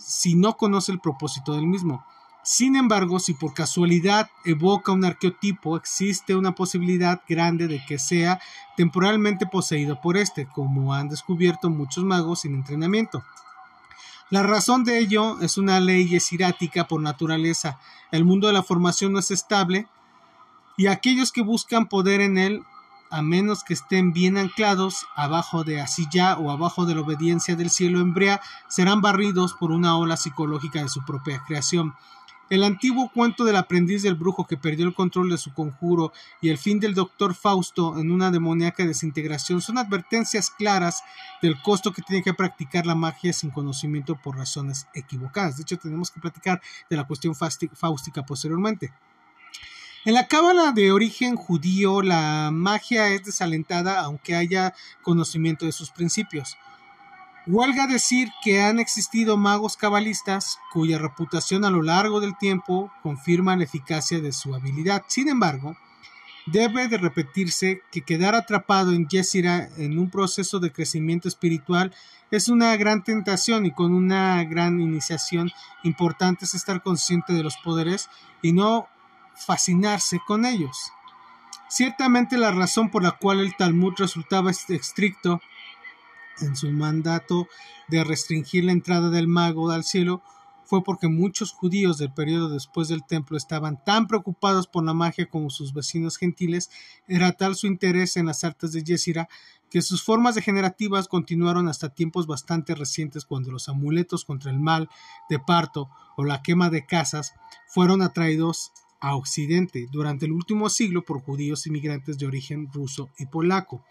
si 0.00 0.34
no 0.34 0.56
conoce 0.56 0.92
el 0.92 1.00
propósito 1.00 1.54
del 1.54 1.66
mismo. 1.66 2.04
Sin 2.42 2.74
embargo, 2.74 3.20
si 3.20 3.34
por 3.34 3.52
casualidad 3.52 4.30
evoca 4.44 4.92
un 4.92 5.04
arqueotipo, 5.04 5.76
existe 5.76 6.34
una 6.34 6.54
posibilidad 6.54 7.20
grande 7.28 7.68
de 7.68 7.84
que 7.86 7.98
sea 7.98 8.40
temporalmente 8.76 9.46
poseído 9.46 10.00
por 10.00 10.16
este, 10.16 10.46
como 10.46 10.94
han 10.94 11.08
descubierto 11.08 11.68
muchos 11.68 12.04
magos 12.04 12.40
sin 12.40 12.54
entrenamiento. 12.54 13.22
La 14.30 14.42
razón 14.42 14.84
de 14.84 14.98
ello 14.98 15.40
es 15.40 15.58
una 15.58 15.80
ley 15.80 16.14
esirática 16.14 16.86
por 16.86 17.02
naturaleza. 17.02 17.78
El 18.10 18.24
mundo 18.24 18.46
de 18.46 18.52
la 18.54 18.62
formación 18.62 19.12
no 19.12 19.18
es 19.18 19.30
estable 19.30 19.86
y 20.76 20.86
aquellos 20.86 21.32
que 21.32 21.42
buscan 21.42 21.88
poder 21.88 22.20
en 22.22 22.38
él, 22.38 22.62
a 23.10 23.22
menos 23.22 23.64
que 23.64 23.74
estén 23.74 24.12
bien 24.12 24.38
anclados 24.38 25.06
abajo 25.16 25.64
de 25.64 25.80
Asilla 25.80 26.38
o 26.38 26.50
abajo 26.50 26.86
de 26.86 26.94
la 26.94 27.02
obediencia 27.02 27.56
del 27.56 27.70
cielo 27.70 28.00
embrea, 28.00 28.40
serán 28.68 29.00
barridos 29.00 29.54
por 29.54 29.72
una 29.72 29.96
ola 29.96 30.16
psicológica 30.16 30.82
de 30.82 30.88
su 30.88 31.04
propia 31.04 31.42
creación. 31.46 31.94
El 32.50 32.64
antiguo 32.64 33.12
cuento 33.14 33.44
del 33.44 33.54
aprendiz 33.54 34.02
del 34.02 34.16
brujo 34.16 34.44
que 34.44 34.56
perdió 34.56 34.84
el 34.84 34.92
control 34.92 35.30
de 35.30 35.38
su 35.38 35.54
conjuro 35.54 36.12
y 36.40 36.48
el 36.48 36.58
fin 36.58 36.80
del 36.80 36.94
doctor 36.94 37.36
Fausto 37.36 37.96
en 37.96 38.10
una 38.10 38.32
demoníaca 38.32 38.84
desintegración 38.84 39.60
son 39.60 39.78
advertencias 39.78 40.50
claras 40.50 41.04
del 41.42 41.62
costo 41.62 41.92
que 41.92 42.02
tiene 42.02 42.24
que 42.24 42.34
practicar 42.34 42.86
la 42.86 42.96
magia 42.96 43.32
sin 43.32 43.50
conocimiento 43.50 44.16
por 44.16 44.36
razones 44.36 44.88
equivocadas. 44.94 45.58
De 45.58 45.62
hecho, 45.62 45.78
tenemos 45.78 46.10
que 46.10 46.20
platicar 46.20 46.60
de 46.88 46.96
la 46.96 47.06
cuestión 47.06 47.36
fáustica 47.36 48.26
posteriormente. 48.26 48.92
En 50.06 50.14
la 50.14 50.28
cábala 50.28 50.72
de 50.72 50.92
origen 50.92 51.36
judío, 51.36 52.00
la 52.00 52.50
magia 52.50 53.08
es 53.10 53.22
desalentada 53.22 54.00
aunque 54.00 54.34
haya 54.34 54.72
conocimiento 55.02 55.66
de 55.66 55.72
sus 55.72 55.90
principios. 55.90 56.56
Huelga 57.46 57.86
decir 57.86 58.30
que 58.42 58.62
han 58.62 58.78
existido 58.80 59.36
magos 59.36 59.76
cabalistas 59.76 60.58
cuya 60.72 60.96
reputación 60.96 61.66
a 61.66 61.70
lo 61.70 61.82
largo 61.82 62.20
del 62.20 62.34
tiempo 62.38 62.90
confirma 63.02 63.56
la 63.56 63.64
eficacia 63.64 64.20
de 64.20 64.32
su 64.32 64.54
habilidad. 64.54 65.02
Sin 65.06 65.28
embargo, 65.28 65.76
debe 66.46 66.88
de 66.88 66.96
repetirse 66.96 67.82
que 67.92 68.00
quedar 68.00 68.34
atrapado 68.34 68.92
en 68.92 69.06
Yesira 69.06 69.68
en 69.76 69.98
un 69.98 70.08
proceso 70.08 70.60
de 70.60 70.72
crecimiento 70.72 71.28
espiritual 71.28 71.94
es 72.30 72.48
una 72.48 72.74
gran 72.76 73.04
tentación 73.04 73.66
y 73.66 73.72
con 73.72 73.92
una 73.92 74.42
gran 74.44 74.80
iniciación 74.80 75.50
importante 75.82 76.46
es 76.46 76.54
estar 76.54 76.82
consciente 76.82 77.34
de 77.34 77.42
los 77.42 77.58
poderes 77.58 78.08
y 78.40 78.52
no 78.52 78.88
fascinarse 79.34 80.20
con 80.26 80.44
ellos. 80.44 80.92
Ciertamente 81.68 82.36
la 82.36 82.50
razón 82.50 82.90
por 82.90 83.02
la 83.02 83.12
cual 83.12 83.40
el 83.40 83.56
Talmud 83.56 83.94
resultaba 83.96 84.50
estricto 84.50 85.40
en 86.40 86.56
su 86.56 86.70
mandato 86.70 87.48
de 87.88 88.02
restringir 88.04 88.64
la 88.64 88.72
entrada 88.72 89.10
del 89.10 89.28
mago 89.28 89.70
al 89.70 89.84
cielo 89.84 90.22
fue 90.64 90.84
porque 90.84 91.08
muchos 91.08 91.50
judíos 91.50 91.98
del 91.98 92.12
periodo 92.12 92.48
después 92.48 92.86
del 92.86 93.04
templo 93.04 93.36
estaban 93.36 93.82
tan 93.82 94.06
preocupados 94.06 94.68
por 94.68 94.84
la 94.84 94.94
magia 94.94 95.28
como 95.28 95.50
sus 95.50 95.72
vecinos 95.72 96.16
gentiles, 96.16 96.70
era 97.08 97.32
tal 97.32 97.56
su 97.56 97.66
interés 97.66 98.16
en 98.16 98.26
las 98.26 98.44
artes 98.44 98.70
de 98.72 98.84
Yesira 98.84 99.28
que 99.68 99.82
sus 99.82 100.04
formas 100.04 100.36
degenerativas 100.36 101.08
continuaron 101.08 101.66
hasta 101.66 101.88
tiempos 101.88 102.28
bastante 102.28 102.76
recientes 102.76 103.24
cuando 103.24 103.50
los 103.50 103.68
amuletos 103.68 104.24
contra 104.24 104.52
el 104.52 104.60
mal 104.60 104.88
de 105.28 105.40
parto 105.40 105.90
o 106.16 106.24
la 106.24 106.40
quema 106.40 106.70
de 106.70 106.86
casas 106.86 107.34
fueron 107.66 108.00
atraídos 108.00 108.72
a 109.00 109.16
Occidente 109.16 109.88
durante 109.90 110.26
el 110.26 110.32
último 110.32 110.68
siglo 110.68 111.02
por 111.04 111.20
judíos 111.20 111.66
inmigrantes 111.66 112.18
de 112.18 112.26
origen 112.26 112.70
ruso 112.72 113.10
y 113.18 113.26
polaco. 113.26 113.84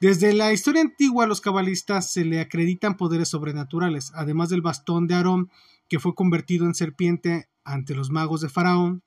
Desde 0.00 0.34
la 0.34 0.52
historia 0.52 0.82
antigua 0.82 1.24
a 1.24 1.26
los 1.26 1.40
cabalistas 1.40 2.10
se 2.10 2.24
le 2.24 2.40
acreditan 2.40 2.96
poderes 2.96 3.28
sobrenaturales, 3.28 4.12
además 4.14 4.50
del 4.50 4.60
bastón 4.60 5.06
de 5.06 5.14
Aarón, 5.14 5.50
que 5.88 5.98
fue 5.98 6.14
convertido 6.14 6.66
en 6.66 6.74
serpiente 6.74 7.48
ante 7.64 7.94
los 7.94 8.10
magos 8.10 8.40
de 8.42 8.48
Faraón. 8.48 9.02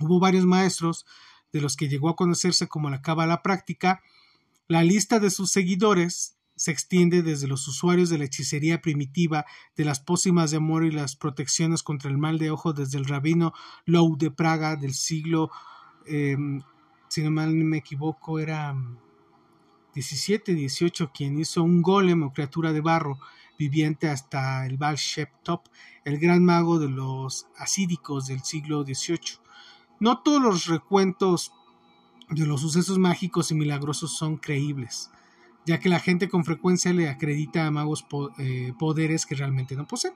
Hubo 0.00 0.20
varios 0.20 0.44
maestros, 0.44 1.06
de 1.52 1.60
los 1.60 1.76
que 1.76 1.88
llegó 1.88 2.08
a 2.08 2.16
conocerse 2.16 2.68
como 2.68 2.88
la 2.88 3.02
cábala 3.02 3.42
práctica. 3.42 4.00
La 4.68 4.84
lista 4.84 5.18
de 5.18 5.30
sus 5.30 5.50
seguidores 5.50 6.36
se 6.56 6.70
extiende 6.70 7.22
desde 7.22 7.48
los 7.48 7.66
usuarios 7.66 8.10
de 8.10 8.18
la 8.18 8.24
hechicería 8.24 8.80
primitiva, 8.80 9.44
de 9.76 9.84
las 9.84 10.00
pócimas 10.00 10.50
de 10.50 10.58
amor 10.58 10.84
y 10.84 10.90
las 10.90 11.16
protecciones 11.16 11.82
contra 11.82 12.10
el 12.10 12.18
mal 12.18 12.38
de 12.38 12.50
ojo, 12.50 12.72
desde 12.72 12.98
el 12.98 13.06
rabino 13.06 13.52
Lou 13.84 14.16
de 14.16 14.30
Praga 14.30 14.76
del 14.76 14.94
siglo, 14.94 15.50
eh, 16.06 16.36
si 17.08 17.22
no 17.22 17.30
mal 17.30 17.54
me 17.54 17.78
equivoco, 17.78 18.38
era 18.38 18.74
17-18 19.94 21.10
quien 21.12 21.38
hizo 21.38 21.62
un 21.62 21.82
golem 21.82 22.22
o 22.22 22.32
criatura 22.32 22.72
de 22.72 22.80
barro 22.80 23.18
viviente 23.58 24.08
hasta 24.08 24.66
el 24.66 24.78
Baal 24.78 24.98
Top, 25.42 25.68
el 26.04 26.18
gran 26.18 26.44
mago 26.44 26.78
de 26.78 26.88
los 26.88 27.46
asídicos 27.56 28.26
del 28.26 28.42
siglo 28.42 28.82
XVIII. 28.82 29.38
No 30.00 30.22
todos 30.22 30.42
los 30.42 30.66
recuentos 30.66 31.52
de 32.30 32.46
los 32.46 32.62
sucesos 32.62 32.98
mágicos 32.98 33.50
y 33.50 33.54
milagrosos 33.54 34.16
son 34.16 34.36
creíbles, 34.38 35.10
ya 35.66 35.78
que 35.78 35.88
la 35.88 36.00
gente 36.00 36.28
con 36.28 36.44
frecuencia 36.44 36.92
le 36.92 37.08
acredita 37.08 37.66
a 37.66 37.70
magos 37.70 38.04
eh, 38.38 38.72
poderes 38.78 39.26
que 39.26 39.34
realmente 39.34 39.76
no 39.76 39.86
poseen, 39.86 40.14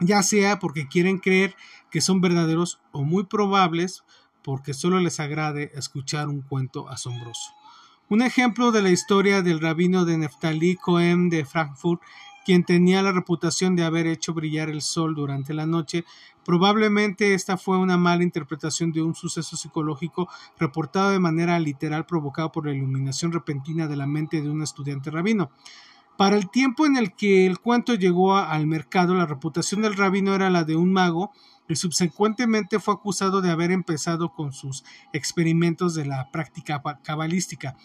ya 0.00 0.22
sea 0.22 0.58
porque 0.58 0.88
quieren 0.88 1.18
creer 1.18 1.54
que 1.90 2.00
son 2.00 2.20
verdaderos 2.20 2.80
o 2.92 3.04
muy 3.04 3.24
probables 3.24 4.04
porque 4.42 4.74
solo 4.74 5.00
les 5.00 5.20
agrade 5.20 5.72
escuchar 5.74 6.28
un 6.28 6.42
cuento 6.42 6.88
asombroso. 6.88 7.52
Un 8.08 8.22
ejemplo 8.22 8.72
de 8.72 8.80
la 8.80 8.90
historia 8.90 9.42
del 9.42 9.60
rabino 9.60 10.06
de 10.06 10.16
Neftalí 10.16 10.76
Cohen 10.76 11.28
de 11.28 11.44
Frankfurt, 11.44 12.00
quien 12.48 12.64
tenía 12.64 13.02
la 13.02 13.12
reputación 13.12 13.76
de 13.76 13.84
haber 13.84 14.06
hecho 14.06 14.32
brillar 14.32 14.70
el 14.70 14.80
sol 14.80 15.14
durante 15.14 15.52
la 15.52 15.66
noche, 15.66 16.06
probablemente 16.46 17.34
esta 17.34 17.58
fue 17.58 17.76
una 17.76 17.98
mala 17.98 18.22
interpretación 18.22 18.90
de 18.90 19.02
un 19.02 19.14
suceso 19.14 19.54
psicológico 19.54 20.30
reportado 20.58 21.10
de 21.10 21.18
manera 21.18 21.60
literal 21.60 22.06
provocado 22.06 22.50
por 22.50 22.64
la 22.64 22.72
iluminación 22.72 23.32
repentina 23.32 23.86
de 23.86 23.96
la 23.96 24.06
mente 24.06 24.40
de 24.40 24.48
un 24.48 24.62
estudiante 24.62 25.10
rabino. 25.10 25.50
Para 26.16 26.36
el 26.36 26.48
tiempo 26.48 26.86
en 26.86 26.96
el 26.96 27.14
que 27.14 27.44
el 27.44 27.58
cuento 27.58 27.94
llegó 27.94 28.34
al 28.34 28.66
mercado, 28.66 29.14
la 29.14 29.26
reputación 29.26 29.82
del 29.82 29.94
rabino 29.94 30.34
era 30.34 30.48
la 30.48 30.64
de 30.64 30.74
un 30.74 30.90
mago 30.90 31.32
y 31.68 31.76
subsecuentemente 31.76 32.80
fue 32.80 32.94
acusado 32.94 33.42
de 33.42 33.50
haber 33.50 33.72
empezado 33.72 34.32
con 34.32 34.54
sus 34.54 34.84
experimentos 35.12 35.94
de 35.94 36.06
la 36.06 36.30
práctica 36.30 36.82
cabalística. 37.02 37.76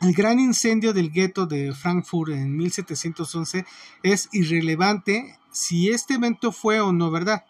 El 0.00 0.14
gran 0.14 0.40
incendio 0.40 0.94
del 0.94 1.12
gueto 1.12 1.44
de 1.44 1.74
Frankfurt 1.74 2.32
en 2.32 2.56
1711 2.56 3.66
es 4.02 4.30
irrelevante 4.32 5.38
si 5.52 5.90
este 5.90 6.14
evento 6.14 6.52
fue 6.52 6.80
o 6.80 6.90
no 6.90 7.10
verdad. 7.10 7.44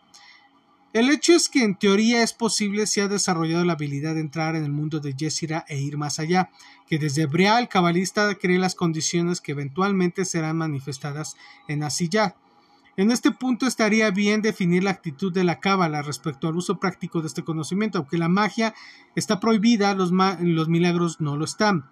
El 0.92 1.10
hecho 1.10 1.32
es 1.32 1.48
que 1.48 1.62
en 1.62 1.76
teoría 1.76 2.24
es 2.24 2.32
posible 2.32 2.88
si 2.88 3.00
ha 3.00 3.06
desarrollado 3.06 3.64
la 3.64 3.74
habilidad 3.74 4.14
de 4.14 4.22
entrar 4.22 4.56
en 4.56 4.64
el 4.64 4.72
mundo 4.72 4.98
de 4.98 5.14
Yesira 5.14 5.64
e 5.68 5.78
ir 5.78 5.96
más 5.96 6.18
allá, 6.18 6.50
que 6.88 6.98
desde 6.98 7.26
Brea 7.26 7.60
el 7.60 7.68
cabalista 7.68 8.34
cree 8.34 8.58
las 8.58 8.74
condiciones 8.74 9.40
que 9.40 9.52
eventualmente 9.52 10.24
serán 10.24 10.56
manifestadas 10.56 11.36
en 11.68 11.84
Asiyah. 11.84 12.34
En 12.96 13.12
este 13.12 13.30
punto 13.30 13.68
estaría 13.68 14.10
bien 14.10 14.42
definir 14.42 14.82
la 14.82 14.90
actitud 14.90 15.32
de 15.32 15.44
la 15.44 15.60
cábala 15.60 16.02
respecto 16.02 16.48
al 16.48 16.56
uso 16.56 16.80
práctico 16.80 17.20
de 17.20 17.28
este 17.28 17.44
conocimiento, 17.44 17.98
aunque 17.98 18.18
la 18.18 18.28
magia 18.28 18.74
está 19.14 19.38
prohibida, 19.38 19.94
los, 19.94 20.10
los 20.10 20.68
milagros 20.68 21.20
no 21.20 21.36
lo 21.36 21.44
están. 21.44 21.84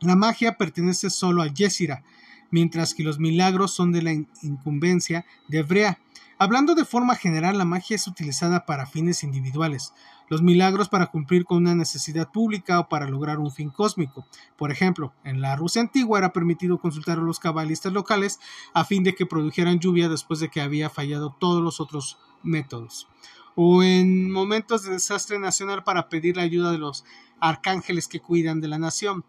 La 0.00 0.16
magia 0.16 0.56
pertenece 0.56 1.10
solo 1.10 1.42
a 1.42 1.48
Yesira, 1.48 2.02
mientras 2.50 2.94
que 2.94 3.02
los 3.02 3.18
milagros 3.18 3.72
son 3.72 3.92
de 3.92 4.00
la 4.00 4.12
incumbencia 4.12 5.26
de 5.48 5.58
Hebrea. 5.58 5.98
Hablando 6.38 6.74
de 6.74 6.86
forma 6.86 7.16
general, 7.16 7.58
la 7.58 7.66
magia 7.66 7.96
es 7.96 8.06
utilizada 8.06 8.64
para 8.64 8.86
fines 8.86 9.22
individuales, 9.24 9.92
los 10.30 10.40
milagros 10.40 10.88
para 10.88 11.08
cumplir 11.08 11.44
con 11.44 11.58
una 11.58 11.74
necesidad 11.74 12.30
pública 12.30 12.80
o 12.80 12.88
para 12.88 13.10
lograr 13.10 13.38
un 13.38 13.52
fin 13.52 13.68
cósmico. 13.68 14.26
Por 14.56 14.72
ejemplo, 14.72 15.12
en 15.22 15.42
la 15.42 15.54
Rusia 15.54 15.82
antigua 15.82 16.18
era 16.18 16.32
permitido 16.32 16.78
consultar 16.78 17.18
a 17.18 17.22
los 17.22 17.38
cabalistas 17.38 17.92
locales 17.92 18.40
a 18.72 18.86
fin 18.86 19.04
de 19.04 19.14
que 19.14 19.26
produjeran 19.26 19.80
lluvia 19.80 20.08
después 20.08 20.40
de 20.40 20.48
que 20.48 20.62
había 20.62 20.88
fallado 20.88 21.36
todos 21.38 21.62
los 21.62 21.78
otros 21.78 22.18
métodos. 22.42 23.06
O 23.54 23.82
en 23.82 24.30
momentos 24.30 24.82
de 24.84 24.92
desastre 24.92 25.38
nacional 25.38 25.84
para 25.84 26.08
pedir 26.08 26.38
la 26.38 26.44
ayuda 26.44 26.72
de 26.72 26.78
los 26.78 27.04
arcángeles 27.38 28.08
que 28.08 28.20
cuidan 28.20 28.62
de 28.62 28.68
la 28.68 28.78
nación 28.78 29.26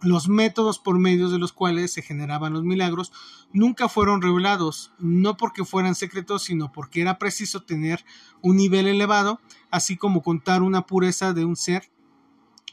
los 0.00 0.28
métodos 0.28 0.78
por 0.78 0.98
medio 0.98 1.28
de 1.28 1.38
los 1.38 1.52
cuales 1.52 1.92
se 1.92 2.02
generaban 2.02 2.52
los 2.52 2.62
milagros 2.62 3.12
nunca 3.52 3.88
fueron 3.88 4.22
revelados, 4.22 4.92
no 4.98 5.36
porque 5.36 5.64
fueran 5.64 5.94
secretos, 5.94 6.44
sino 6.44 6.70
porque 6.70 7.00
era 7.00 7.18
preciso 7.18 7.62
tener 7.62 8.04
un 8.40 8.56
nivel 8.56 8.86
elevado, 8.86 9.40
así 9.70 9.96
como 9.96 10.22
contar 10.22 10.62
una 10.62 10.86
pureza 10.86 11.32
de 11.32 11.44
un 11.44 11.56
ser 11.56 11.90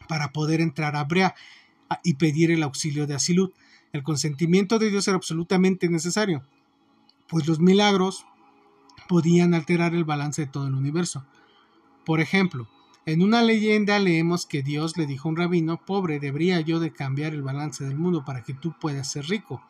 para 0.07 0.31
poder 0.31 0.61
entrar 0.61 0.95
a 0.95 1.03
Brea 1.03 1.35
y 2.03 2.15
pedir 2.15 2.51
el 2.51 2.63
auxilio 2.63 3.07
de 3.07 3.15
Asilud. 3.15 3.51
El 3.91 4.03
consentimiento 4.03 4.77
de 4.77 4.91
Dios 4.91 5.07
era 5.07 5.17
absolutamente 5.17 5.89
necesario, 5.89 6.43
pues 7.27 7.47
los 7.47 7.59
milagros 7.59 8.25
podían 9.07 9.53
alterar 9.53 9.95
el 9.95 10.03
balance 10.03 10.43
de 10.43 10.51
todo 10.51 10.67
el 10.67 10.75
universo. 10.75 11.25
Por 12.05 12.19
ejemplo, 12.19 12.67
en 13.05 13.21
una 13.21 13.43
leyenda 13.43 13.99
leemos 13.99 14.47
que 14.47 14.63
Dios 14.63 14.97
le 14.97 15.05
dijo 15.05 15.27
a 15.27 15.31
un 15.31 15.37
rabino, 15.37 15.77
pobre, 15.85 16.19
debería 16.19 16.59
yo 16.61 16.79
de 16.79 16.91
cambiar 16.91 17.33
el 17.33 17.43
balance 17.43 17.83
del 17.83 17.97
mundo 17.97 18.25
para 18.25 18.41
que 18.41 18.55
tú 18.55 18.73
puedas 18.79 19.11
ser 19.11 19.25
rico. 19.27 19.61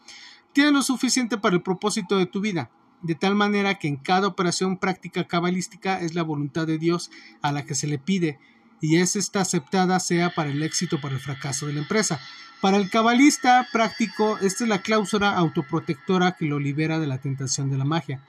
Tienes 0.53 0.71
lo 0.71 0.81
suficiente 0.81 1.37
para 1.37 1.57
el 1.57 1.61
propósito 1.61 2.17
de 2.17 2.27
tu 2.27 2.39
vida, 2.39 2.71
de 3.01 3.13
tal 3.13 3.35
manera 3.35 3.75
que 3.75 3.89
en 3.89 3.97
cada 3.97 4.27
operación 4.27 4.77
práctica 4.77 5.27
cabalística 5.27 5.99
es 5.99 6.15
la 6.15 6.23
voluntad 6.23 6.65
de 6.65 6.77
Dios 6.77 7.11
a 7.41 7.51
la 7.51 7.65
que 7.65 7.75
se 7.75 7.87
le 7.87 7.99
pide 7.99 8.39
y 8.79 8.97
es 8.97 9.17
esta 9.17 9.41
aceptada 9.41 9.99
sea 9.99 10.33
para 10.33 10.49
el 10.49 10.63
éxito 10.63 10.95
o 10.95 11.01
para 11.01 11.15
el 11.15 11.19
fracaso 11.19 11.67
de 11.67 11.73
la 11.73 11.81
empresa. 11.81 12.21
Para 12.61 12.77
el 12.77 12.89
cabalista 12.89 13.67
práctico, 13.73 14.37
esta 14.37 14.63
es 14.63 14.69
la 14.69 14.81
cláusula 14.81 15.31
autoprotectora 15.31 16.37
que 16.37 16.45
lo 16.45 16.57
libera 16.57 16.99
de 16.99 17.07
la 17.07 17.19
tentación 17.19 17.69
de 17.69 17.77
la 17.77 17.85
magia 17.85 18.23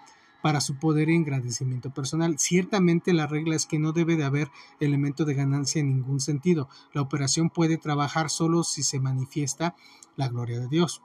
para 0.47 0.61
su 0.61 0.77
poder 0.77 1.09
y 1.09 1.17
engrandecimiento 1.17 1.91
personal. 1.91 2.39
Ciertamente 2.39 3.13
la 3.13 3.27
regla 3.27 3.57
es 3.57 3.67
que 3.67 3.81
no 3.81 3.91
debe 3.91 4.15
de 4.15 4.23
haber 4.23 4.49
elemento 4.79 5.25
de 5.25 5.35
ganancia 5.35 5.81
en 5.81 5.89
ningún 5.89 6.21
sentido. 6.21 6.69
La 6.93 7.01
operación 7.01 7.51
puede 7.51 7.79
trabajar 7.79 8.31
solo 8.31 8.63
si 8.63 8.85
se 8.85 9.01
manifiesta 9.01 9.75
la 10.15 10.29
gloria 10.29 10.61
de 10.61 10.69
Dios. 10.69 11.03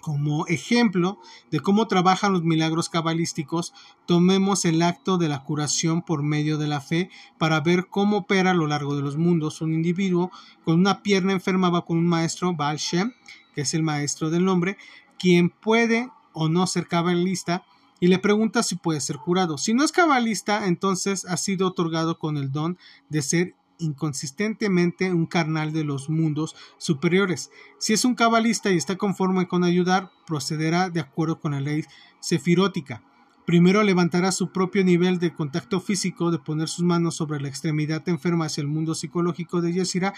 Como 0.00 0.46
ejemplo 0.46 1.18
de 1.50 1.58
cómo 1.58 1.88
trabajan 1.88 2.32
los 2.32 2.44
milagros 2.44 2.88
cabalísticos, 2.88 3.74
tomemos 4.06 4.64
el 4.64 4.80
acto 4.80 5.18
de 5.18 5.28
la 5.28 5.42
curación 5.42 6.02
por 6.02 6.22
medio 6.22 6.56
de 6.56 6.68
la 6.68 6.80
fe 6.80 7.10
para 7.36 7.58
ver 7.58 7.88
cómo 7.88 8.18
opera 8.18 8.52
a 8.52 8.54
lo 8.54 8.68
largo 8.68 8.94
de 8.94 9.02
los 9.02 9.16
mundos. 9.16 9.60
Un 9.60 9.74
individuo 9.74 10.30
con 10.64 10.76
una 10.76 11.02
pierna 11.02 11.32
enferma 11.32 11.68
va 11.68 11.84
con 11.84 11.98
un 11.98 12.06
maestro, 12.06 12.54
Baal 12.54 12.76
Shem, 12.76 13.12
que 13.56 13.62
es 13.62 13.74
el 13.74 13.82
maestro 13.82 14.30
del 14.30 14.44
nombre, 14.44 14.76
quien 15.18 15.50
puede 15.50 16.12
o 16.32 16.48
no 16.48 16.64
ser 16.68 16.86
cabalista, 16.86 17.64
y 18.00 18.08
le 18.08 18.18
pregunta 18.18 18.62
si 18.62 18.76
puede 18.76 19.00
ser 19.00 19.16
curado. 19.16 19.58
Si 19.58 19.74
no 19.74 19.84
es 19.84 19.92
cabalista, 19.92 20.66
entonces 20.66 21.24
ha 21.24 21.36
sido 21.36 21.68
otorgado 21.68 22.18
con 22.18 22.36
el 22.36 22.52
don 22.52 22.78
de 23.08 23.22
ser 23.22 23.54
inconsistentemente 23.78 25.12
un 25.12 25.26
carnal 25.26 25.72
de 25.72 25.84
los 25.84 26.08
mundos 26.08 26.56
superiores. 26.78 27.50
Si 27.78 27.92
es 27.92 28.04
un 28.04 28.14
cabalista 28.14 28.70
y 28.70 28.76
está 28.76 28.96
conforme 28.96 29.46
con 29.48 29.64
ayudar, 29.64 30.10
procederá 30.26 30.90
de 30.90 31.00
acuerdo 31.00 31.40
con 31.40 31.52
la 31.52 31.60
ley 31.60 31.84
sefirótica. 32.20 33.02
Primero 33.46 33.82
levantará 33.82 34.30
su 34.30 34.52
propio 34.52 34.84
nivel 34.84 35.18
de 35.18 35.32
contacto 35.32 35.80
físico, 35.80 36.30
de 36.30 36.38
poner 36.38 36.68
sus 36.68 36.84
manos 36.84 37.16
sobre 37.16 37.40
la 37.40 37.48
extremidad 37.48 38.06
enferma 38.08 38.44
hacia 38.44 38.60
el 38.60 38.68
mundo 38.68 38.94
psicológico 38.94 39.62
de 39.62 39.72
Yesira, 39.72 40.12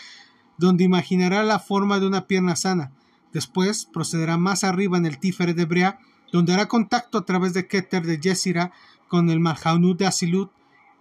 donde 0.59 0.85
imaginará 0.85 1.45
la 1.45 1.61
forma 1.61 2.01
de 2.01 2.07
una 2.09 2.27
pierna 2.27 2.57
sana. 2.57 2.93
Después 3.33 3.85
procederá 3.85 4.37
más 4.37 4.65
arriba 4.65 4.99
en 4.99 5.07
el 5.07 5.21
Tífere 5.21 5.55
de 5.55 5.65
Brea, 5.65 6.01
donde 6.33 6.55
hará 6.55 6.67
contacto 6.67 7.19
a 7.19 7.25
través 7.25 7.55
de 7.55 7.67
Keter 7.67 8.05
de 8.05 8.19
Yesira 8.19 8.73
con 9.09 9.31
el 9.31 9.41
Malhaunut 9.41 9.99
de 9.99 10.07
Asilut, 10.07 10.51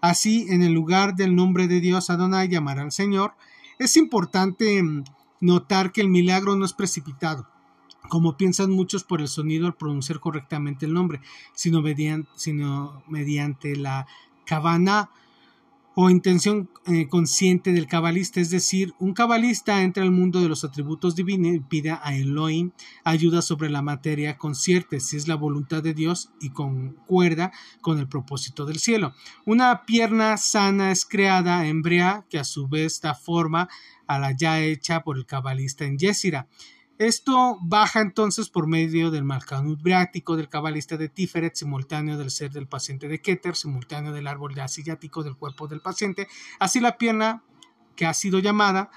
Así, 0.01 0.45
en 0.50 0.63
el 0.63 0.71
lugar 0.71 1.15
del 1.15 1.36
nombre 1.36 1.67
de 1.67 1.81
Dios 1.81 2.09
Adonai 2.09 2.48
llamará 2.48 2.83
al 2.83 2.91
Señor. 2.91 3.33
Es 3.79 3.98
importante 3.98 4.81
mm, 4.81 5.03
notar 5.41 5.91
que 5.91 6.01
el 6.01 6.07
milagro 6.07 6.55
no 6.55 6.63
es 6.63 6.71
precipitado, 6.71 7.48
como 8.07 8.38
piensan 8.38 8.71
muchos 8.71 9.03
por 9.03 9.19
el 9.19 9.27
sonido 9.27 9.67
al 9.67 9.75
pronunciar 9.75 10.21
correctamente 10.21 10.86
el 10.86 10.93
nombre, 10.93 11.19
sino 11.53 11.81
mediante, 11.81 12.29
sino 12.36 13.03
mediante 13.07 13.75
la 13.75 14.07
cabana 14.45 15.09
o 16.01 16.10
intención 16.10 16.70
eh, 16.86 17.10
consciente 17.10 17.74
del 17.74 17.86
cabalista, 17.86 18.39
es 18.39 18.50
decir, 18.50 18.94
un 19.00 19.13
cabalista 19.13 19.82
entra 19.82 20.01
al 20.01 20.12
mundo 20.12 20.39
de 20.39 20.48
los 20.48 20.63
atributos 20.63 21.13
divinos 21.13 21.53
y 21.53 21.60
pide 21.60 21.91
a 21.91 22.15
Elohim 22.15 22.72
ayuda 23.03 23.41
sobre 23.41 23.70
la 23.70 23.82
materia, 23.82 24.38
concierte 24.38 25.01
si 25.01 25.18
es 25.18 25.27
la 25.27 25.36
voluntad 25.36 25.84
de 25.84 25.94
Dios 25.94 26.32
y 26.39 26.51
concuerda 26.51 27.51
con 27.82 28.00
el 28.00 28.08
propósito 28.08 28.65
del 28.65 28.79
cielo. 28.79 29.13
Una 29.46 29.86
pierna 29.86 30.38
sana 30.38 30.94
es 30.94 31.06
creada 31.06 31.68
en 31.68 31.82
Brea, 31.82 32.25
que 32.29 32.39
a 32.39 32.46
su 32.46 32.70
vez 32.70 33.01
da 33.01 33.13
forma 33.13 33.68
a 34.08 34.20
la 34.20 34.32
ya 34.32 34.62
hecha 34.62 35.01
por 35.01 35.18
el 35.18 35.25
cabalista 35.25 35.84
en 35.84 35.98
Yesira. 35.98 36.48
Esto 37.00 37.58
baja 37.62 38.01
entonces 38.01 38.50
por 38.50 38.68
medio 38.68 39.10
del 39.10 39.24
Malkanut 39.24 39.82
breático 39.82 40.36
del 40.36 40.50
cabalista 40.50 40.98
de 40.98 41.08
Tiferet, 41.08 41.56
simultáneo 41.56 42.18
del 42.18 42.29
ser 42.29 42.51
del 42.51 42.68
paciente 42.68 43.08
de 43.08 43.22
Keter, 43.22 43.56
simultáneo 43.56 44.12
del 44.12 44.27
árbol 44.27 44.53
de 44.53 44.63
asiático 44.63 45.24
del 45.24 45.38
cuerpo 45.38 45.70
del 45.70 45.79
paciente. 45.79 46.27
Así 46.60 46.82
la 46.82 46.98
pierna 46.98 47.41
que 47.96 48.06
ha 48.06 48.13
sido 48.13 48.39
llamada, 48.39 48.91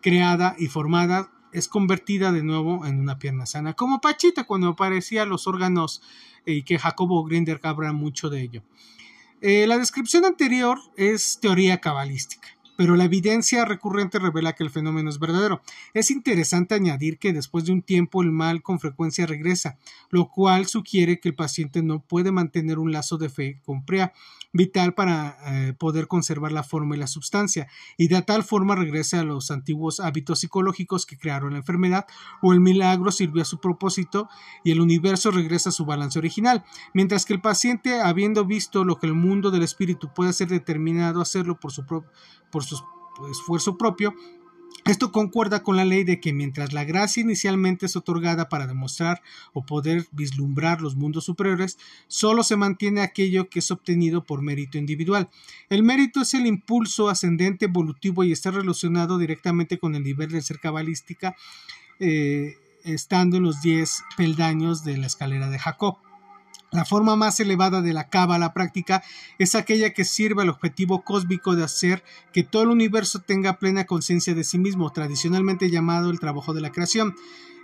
creada 0.00 0.54
y 0.56 0.68
formada 0.68 1.32
es 1.52 1.66
convertida 1.66 2.30
de 2.30 2.44
nuevo 2.44 2.86
en 2.86 3.00
una 3.00 3.18
pierna 3.18 3.44
sana, 3.44 3.74
como 3.74 4.00
Pachita 4.00 4.44
cuando 4.44 4.68
aparecía 4.68 5.26
los 5.26 5.48
órganos 5.48 6.00
eh, 6.46 6.52
y 6.52 6.62
que 6.62 6.78
Jacobo 6.78 7.24
Grinder 7.24 7.58
habla 7.64 7.92
mucho 7.92 8.30
de 8.30 8.40
ello. 8.40 8.62
Eh, 9.40 9.66
la 9.66 9.78
descripción 9.78 10.24
anterior 10.24 10.78
es 10.96 11.40
teoría 11.40 11.80
cabalística 11.80 12.50
pero 12.76 12.96
la 12.96 13.04
evidencia 13.04 13.64
recurrente 13.64 14.18
revela 14.18 14.54
que 14.54 14.64
el 14.64 14.70
fenómeno 14.70 15.10
es 15.10 15.18
verdadero. 15.18 15.62
Es 15.94 16.10
interesante 16.10 16.74
añadir 16.74 17.18
que 17.18 17.32
después 17.32 17.64
de 17.64 17.72
un 17.72 17.82
tiempo 17.82 18.22
el 18.22 18.32
mal 18.32 18.62
con 18.62 18.80
frecuencia 18.80 19.26
regresa, 19.26 19.78
lo 20.10 20.28
cual 20.28 20.66
sugiere 20.66 21.20
que 21.20 21.28
el 21.28 21.34
paciente 21.34 21.82
no 21.82 22.00
puede 22.00 22.32
mantener 22.32 22.78
un 22.78 22.92
lazo 22.92 23.18
de 23.18 23.28
fe 23.28 23.60
con 23.64 23.84
PREA, 23.84 24.12
vital 24.52 24.92
para 24.94 25.38
eh, 25.46 25.72
poder 25.72 26.06
conservar 26.06 26.52
la 26.52 26.62
forma 26.62 26.94
y 26.94 26.98
la 26.98 27.06
sustancia, 27.06 27.68
y 27.96 28.08
de 28.08 28.20
tal 28.22 28.44
forma 28.44 28.74
regresa 28.74 29.20
a 29.20 29.24
los 29.24 29.50
antiguos 29.50 29.98
hábitos 30.00 30.40
psicológicos 30.40 31.06
que 31.06 31.16
crearon 31.16 31.52
la 31.52 31.58
enfermedad, 31.58 32.06
o 32.42 32.52
el 32.52 32.60
milagro 32.60 33.10
sirvió 33.12 33.42
a 33.42 33.46
su 33.46 33.60
propósito 33.60 34.28
y 34.62 34.70
el 34.70 34.80
universo 34.80 35.30
regresa 35.30 35.70
a 35.70 35.72
su 35.72 35.86
balance 35.86 36.18
original, 36.18 36.64
mientras 36.92 37.24
que 37.24 37.32
el 37.32 37.40
paciente, 37.40 38.00
habiendo 38.00 38.44
visto 38.44 38.84
lo 38.84 38.98
que 38.98 39.06
el 39.06 39.14
mundo 39.14 39.50
del 39.50 39.62
espíritu 39.62 40.12
puede 40.14 40.32
ser 40.32 40.48
determinado 40.48 41.20
a 41.20 41.22
hacerlo 41.22 41.58
por 41.58 41.72
su, 41.72 41.84
por 42.52 42.62
su 42.62 42.80
esfuerzo 43.30 43.76
propio, 43.76 44.14
esto 44.84 45.12
concuerda 45.12 45.62
con 45.62 45.76
la 45.76 45.84
ley 45.84 46.02
de 46.02 46.18
que 46.18 46.32
mientras 46.32 46.72
la 46.72 46.82
gracia 46.82 47.20
inicialmente 47.20 47.86
es 47.86 47.94
otorgada 47.94 48.48
para 48.48 48.66
demostrar 48.66 49.22
o 49.52 49.64
poder 49.64 50.06
vislumbrar 50.10 50.80
los 50.80 50.96
mundos 50.96 51.24
superiores, 51.24 51.78
solo 52.08 52.42
se 52.42 52.56
mantiene 52.56 53.00
aquello 53.00 53.48
que 53.48 53.60
es 53.60 53.70
obtenido 53.70 54.24
por 54.24 54.42
mérito 54.42 54.78
individual. 54.78 55.28
El 55.68 55.84
mérito 55.84 56.22
es 56.22 56.34
el 56.34 56.46
impulso 56.46 57.08
ascendente 57.08 57.66
evolutivo 57.66 58.24
y 58.24 58.32
está 58.32 58.50
relacionado 58.50 59.18
directamente 59.18 59.78
con 59.78 59.94
el 59.94 60.02
nivel 60.02 60.30
de 60.30 60.42
ser 60.42 60.58
cabalística, 60.58 61.36
eh, 62.00 62.56
estando 62.82 63.36
en 63.36 63.44
los 63.44 63.62
10 63.62 64.02
peldaños 64.16 64.82
de 64.82 64.96
la 64.96 65.06
escalera 65.06 65.48
de 65.48 65.60
Jacob. 65.60 65.98
La 66.72 66.86
forma 66.86 67.16
más 67.16 67.38
elevada 67.38 67.82
de 67.82 67.92
la 67.92 68.08
cábala 68.08 68.54
práctica 68.54 69.02
es 69.38 69.54
aquella 69.54 69.92
que 69.92 70.06
sirve 70.06 70.40
al 70.40 70.48
objetivo 70.48 71.04
cósmico 71.04 71.54
de 71.54 71.64
hacer 71.64 72.02
que 72.32 72.44
todo 72.44 72.62
el 72.62 72.70
universo 72.70 73.20
tenga 73.20 73.58
plena 73.58 73.84
conciencia 73.84 74.34
de 74.34 74.42
sí 74.42 74.58
mismo, 74.58 74.90
tradicionalmente 74.90 75.68
llamado 75.68 76.10
el 76.10 76.18
trabajo 76.18 76.54
de 76.54 76.62
la 76.62 76.70
creación. 76.70 77.14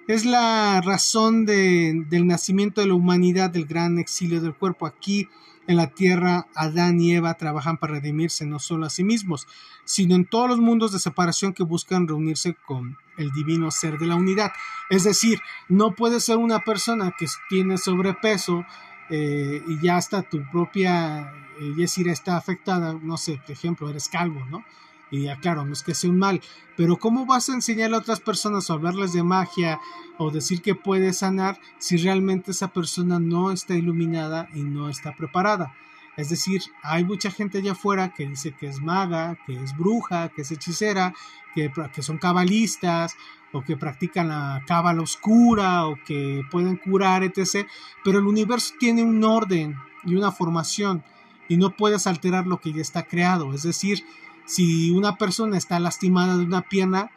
Es 0.09 0.27
la 0.27 0.83
razón 0.83 1.47
del 1.47 2.27
nacimiento 2.27 2.83
de 2.83 2.89
la 2.89 2.95
humanidad, 2.95 3.49
del 3.49 3.65
gran 3.65 3.99
exilio 3.99 4.43
del 4.43 4.55
cuerpo. 4.55 4.87
Aquí 4.87 5.27
en 5.67 5.77
la 5.77 5.89
tierra, 5.89 6.47
Adán 6.55 7.01
y 7.01 7.15
Eva 7.15 7.35
trabajan 7.35 7.79
para 7.79 7.95
redimirse 7.95 8.45
no 8.45 8.59
solo 8.59 8.87
a 8.87 8.91
sí 8.91 9.05
mismos, 9.05 9.47
sino 9.85 10.17
en 10.17 10.27
todos 10.27 10.49
los 10.49 10.59
mundos 10.59 10.93
de 10.93 10.99
separación 10.99 11.55
que 11.55 11.63
buscan 11.63 12.09
reunirse 12.09 12.57
con 12.67 12.97
el 13.19 13.31
divino 13.33 13.71
ser 13.71 13.99
de 13.99 14.07
la 14.07 14.17
unidad. 14.17 14.51
Es 14.91 15.05
decir, 15.05 15.41
no 15.69 15.95
puede 15.95 16.21
ser 16.21 16.37
una 16.39 16.61
persona 16.61 17.13
que 17.19 17.27
tiene 17.51 17.77
sobrepeso, 17.77 18.65
eh, 19.11 19.63
y 19.67 19.81
ya 19.81 19.97
hasta 19.97 20.23
tu 20.23 20.43
propia 20.51 21.33
eh, 21.61 21.75
Yesira 21.77 22.13
está 22.13 22.37
afectada, 22.37 22.93
no 22.95 23.17
sé, 23.17 23.41
por 23.45 23.51
ejemplo, 23.51 23.89
eres 23.89 24.09
calvo, 24.09 24.45
¿no? 24.47 24.65
Y 25.11 25.23
ya 25.23 25.37
claro, 25.37 25.65
no 25.65 25.73
es 25.73 25.83
que 25.83 25.95
sea 25.95 26.11
un 26.11 26.19
mal, 26.19 26.41
pero 26.77 26.99
¿cómo 26.99 27.25
vas 27.25 27.49
a 27.49 27.55
enseñarle 27.55 27.97
a 27.97 28.01
otras 28.01 28.21
personas 28.21 28.69
o 28.69 28.75
hablarles 28.75 29.13
de 29.15 29.23
magia 29.23 29.81
o 30.19 30.31
decir 30.31 30.61
que 30.61 30.75
puede 30.75 31.15
sanar 31.15 31.59
si 31.79 31.97
realmente 31.97 32.51
esa 32.51 32.69
persona 32.69 33.19
no 33.19 33.51
está 33.51 33.75
iluminada 33.75 34.49
y 34.55 34.63
no 34.63 34.91
está 34.91 35.17
preparada? 35.17 35.75
Es 36.19 36.31
decir, 36.31 36.63
hay 36.83 37.05
mucha 37.05 37.31
gente 37.31 37.59
allá 37.59 37.73
afuera 37.73 38.13
que 38.13 38.27
dice 38.27 38.51
que 38.51 38.67
es 38.67 38.83
maga, 38.83 39.39
que 39.47 39.55
es 39.55 39.77
bruja, 39.77 40.31
que 40.31 40.43
es 40.43 40.51
hechicera, 40.51 41.15
que, 41.55 41.71
que 41.95 42.03
son 42.03 42.19
cabalistas 42.19 43.15
o 43.53 43.63
que 43.63 43.77
practican 43.77 44.27
la 44.27 44.65
cábala 44.67 45.03
oscura 45.03 45.87
o 45.87 45.97
que 46.05 46.43
pueden 46.51 46.77
curar, 46.77 47.23
etc. 47.23 47.69
Pero 48.03 48.19
el 48.19 48.27
universo 48.27 48.75
tiene 48.81 49.05
un 49.05 49.23
orden 49.23 49.77
y 50.05 50.17
una 50.17 50.33
formación 50.33 51.05
y 51.47 51.57
no 51.57 51.77
puedes 51.77 52.09
alterar 52.09 52.49
lo 52.49 52.61
que 52.61 52.73
ya 52.73 52.83
está 52.83 53.05
creado. 53.05 53.55
Es 53.55 53.63
decir, 53.63 54.05
si 54.45 54.91
una 54.91 55.19
persona 55.19 55.57
está 55.57 55.79
lastimada 55.79 56.37
de 56.37 56.43
una 56.43 56.63
pierna, 56.63 57.13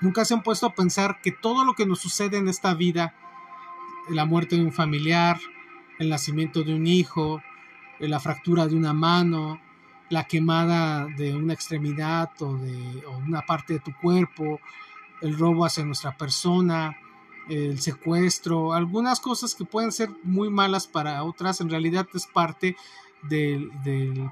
nunca 0.00 0.24
se 0.24 0.34
han 0.34 0.42
puesto 0.42 0.66
a 0.66 0.74
pensar 0.74 1.20
que 1.22 1.30
todo 1.30 1.64
lo 1.64 1.74
que 1.74 1.86
nos 1.86 2.00
sucede 2.00 2.38
en 2.38 2.48
esta 2.48 2.74
vida, 2.74 3.14
la 4.08 4.24
muerte 4.24 4.56
de 4.56 4.64
un 4.64 4.72
familiar, 4.72 5.38
el 6.00 6.08
nacimiento 6.08 6.64
de 6.64 6.74
un 6.74 6.88
hijo, 6.88 7.40
la 8.00 8.20
fractura 8.20 8.66
de 8.66 8.76
una 8.76 8.92
mano, 8.92 9.60
la 10.10 10.24
quemada 10.24 11.06
de 11.06 11.34
una 11.34 11.54
extremidad 11.54 12.30
o 12.40 12.56
de 12.56 13.02
una 13.26 13.42
parte 13.42 13.74
de 13.74 13.80
tu 13.80 13.92
cuerpo, 14.00 14.60
el 15.22 15.38
robo 15.38 15.64
hacia 15.64 15.84
nuestra 15.84 16.16
persona, 16.16 16.96
el 17.48 17.80
secuestro, 17.80 18.72
algunas 18.72 19.20
cosas 19.20 19.54
que 19.54 19.64
pueden 19.64 19.92
ser 19.92 20.10
muy 20.22 20.50
malas 20.50 20.86
para 20.86 21.22
otras, 21.24 21.60
en 21.60 21.70
realidad 21.70 22.06
es 22.14 22.26
parte 22.26 22.76
del, 23.28 23.70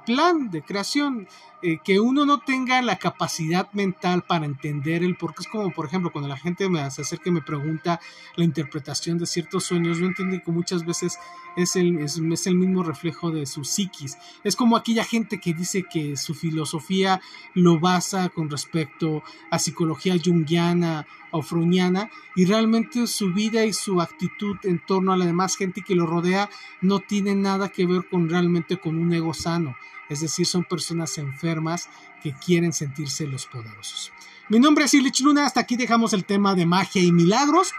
plan 0.07 0.51
de 0.51 0.63
creación, 0.63 1.29
eh, 1.63 1.79
que 1.85 2.01
uno 2.01 2.27
no 2.27 2.41
tenga 2.41 2.83
la 2.83 2.97
capacidad 2.97 3.71
mental 3.73 4.23
para 4.23 4.47
entender 4.47 5.03
el 5.03 5.17
por 5.17 5.35
qué. 5.35 5.43
Es 5.43 5.49
como, 5.49 5.71
por 5.71 5.87
ejemplo, 5.87 6.11
cuando 6.11 6.29
la 6.29 6.37
gente 6.37 6.69
me 6.69 6.81
hace 6.81 7.03
acerca 7.03 7.31
y 7.31 7.33
me 7.33 7.43
pregunta 7.43 8.01
la 8.37 8.45
interpretación 8.45 9.19
de 9.19 9.27
ciertos 9.27 9.65
sueños, 9.65 9.99
yo 9.99 10.07
entiendo 10.07 10.41
que 10.45 10.51
muchas 10.51 10.85
veces 10.85 11.19
es 11.57 11.77
el, 11.77 11.99
es, 11.99 12.47
el 12.47 12.55
mismo 12.55 12.83
reflejo 12.83 13.31
de 13.31 13.47
su 13.47 13.65
psiquis. 13.65 14.17
Es 14.45 14.57
como 14.57 14.77
aquella 14.77 15.05
gente 15.05 15.39
que 15.39 15.55
dice 15.55 15.85
que 15.85 16.17
su 16.17 16.35
filosofía 16.35 17.21
lo 17.55 17.79
basa 17.79 18.29
con 18.29 18.51
respecto 18.51 19.23
a 19.51 19.59
psicología 19.59 20.17
junguiana 20.23 21.07
o 21.31 21.43
freudiana 21.43 22.11
y 22.37 22.45
realmente 22.45 23.07
su 23.07 23.33
vida 23.33 23.65
y 23.65 23.73
su 23.73 24.01
actitud 24.01 24.57
en 24.65 24.79
torno 24.85 25.13
a 25.13 25.17
la 25.17 25.27
demás 25.27 25.57
gente 25.57 25.83
que 25.83 25.95
lo 25.95 26.07
rodea 26.07 26.51
no 26.81 27.01
tiene 27.01 27.35
nada 27.35 27.71
que 27.71 27.87
ver 27.87 28.07
con 28.09 28.29
realmente 28.29 28.77
con 28.83 28.99
un 28.99 29.13
ego 29.13 29.33
sano. 29.35 29.77
Es 30.09 30.21
decir, 30.21 30.47
son 30.47 30.65
personas 30.65 31.17
enfermas 31.19 31.89
que 32.23 32.33
quieren 32.33 32.73
sentirse 32.73 33.27
los 33.27 33.47
poderosos. 33.47 34.13
Mi 34.49 34.59
nombre 34.59 34.85
es 34.85 34.95
Ilich 34.95 35.21
Luna, 35.21 35.47
hasta 35.47 35.61
aquí 35.61 35.77
dejamos 35.77 36.13
el 36.13 36.25
tema 36.25 36.55
de 36.55 36.67
magia 36.67 37.03
y 37.03 37.13
milagros. 37.13 37.73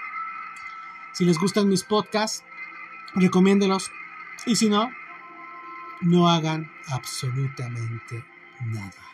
Si 1.13 1.25
les 1.25 1.37
gustan 1.37 1.69
mis 1.69 1.83
podcasts, 1.83 2.43
recomiéndelos. 3.13 3.91
Y 4.45 4.55
si 4.55 4.69
no, 4.69 4.89
no 6.01 6.29
hagan 6.29 6.71
absolutamente 6.87 8.25
nada. 8.65 9.12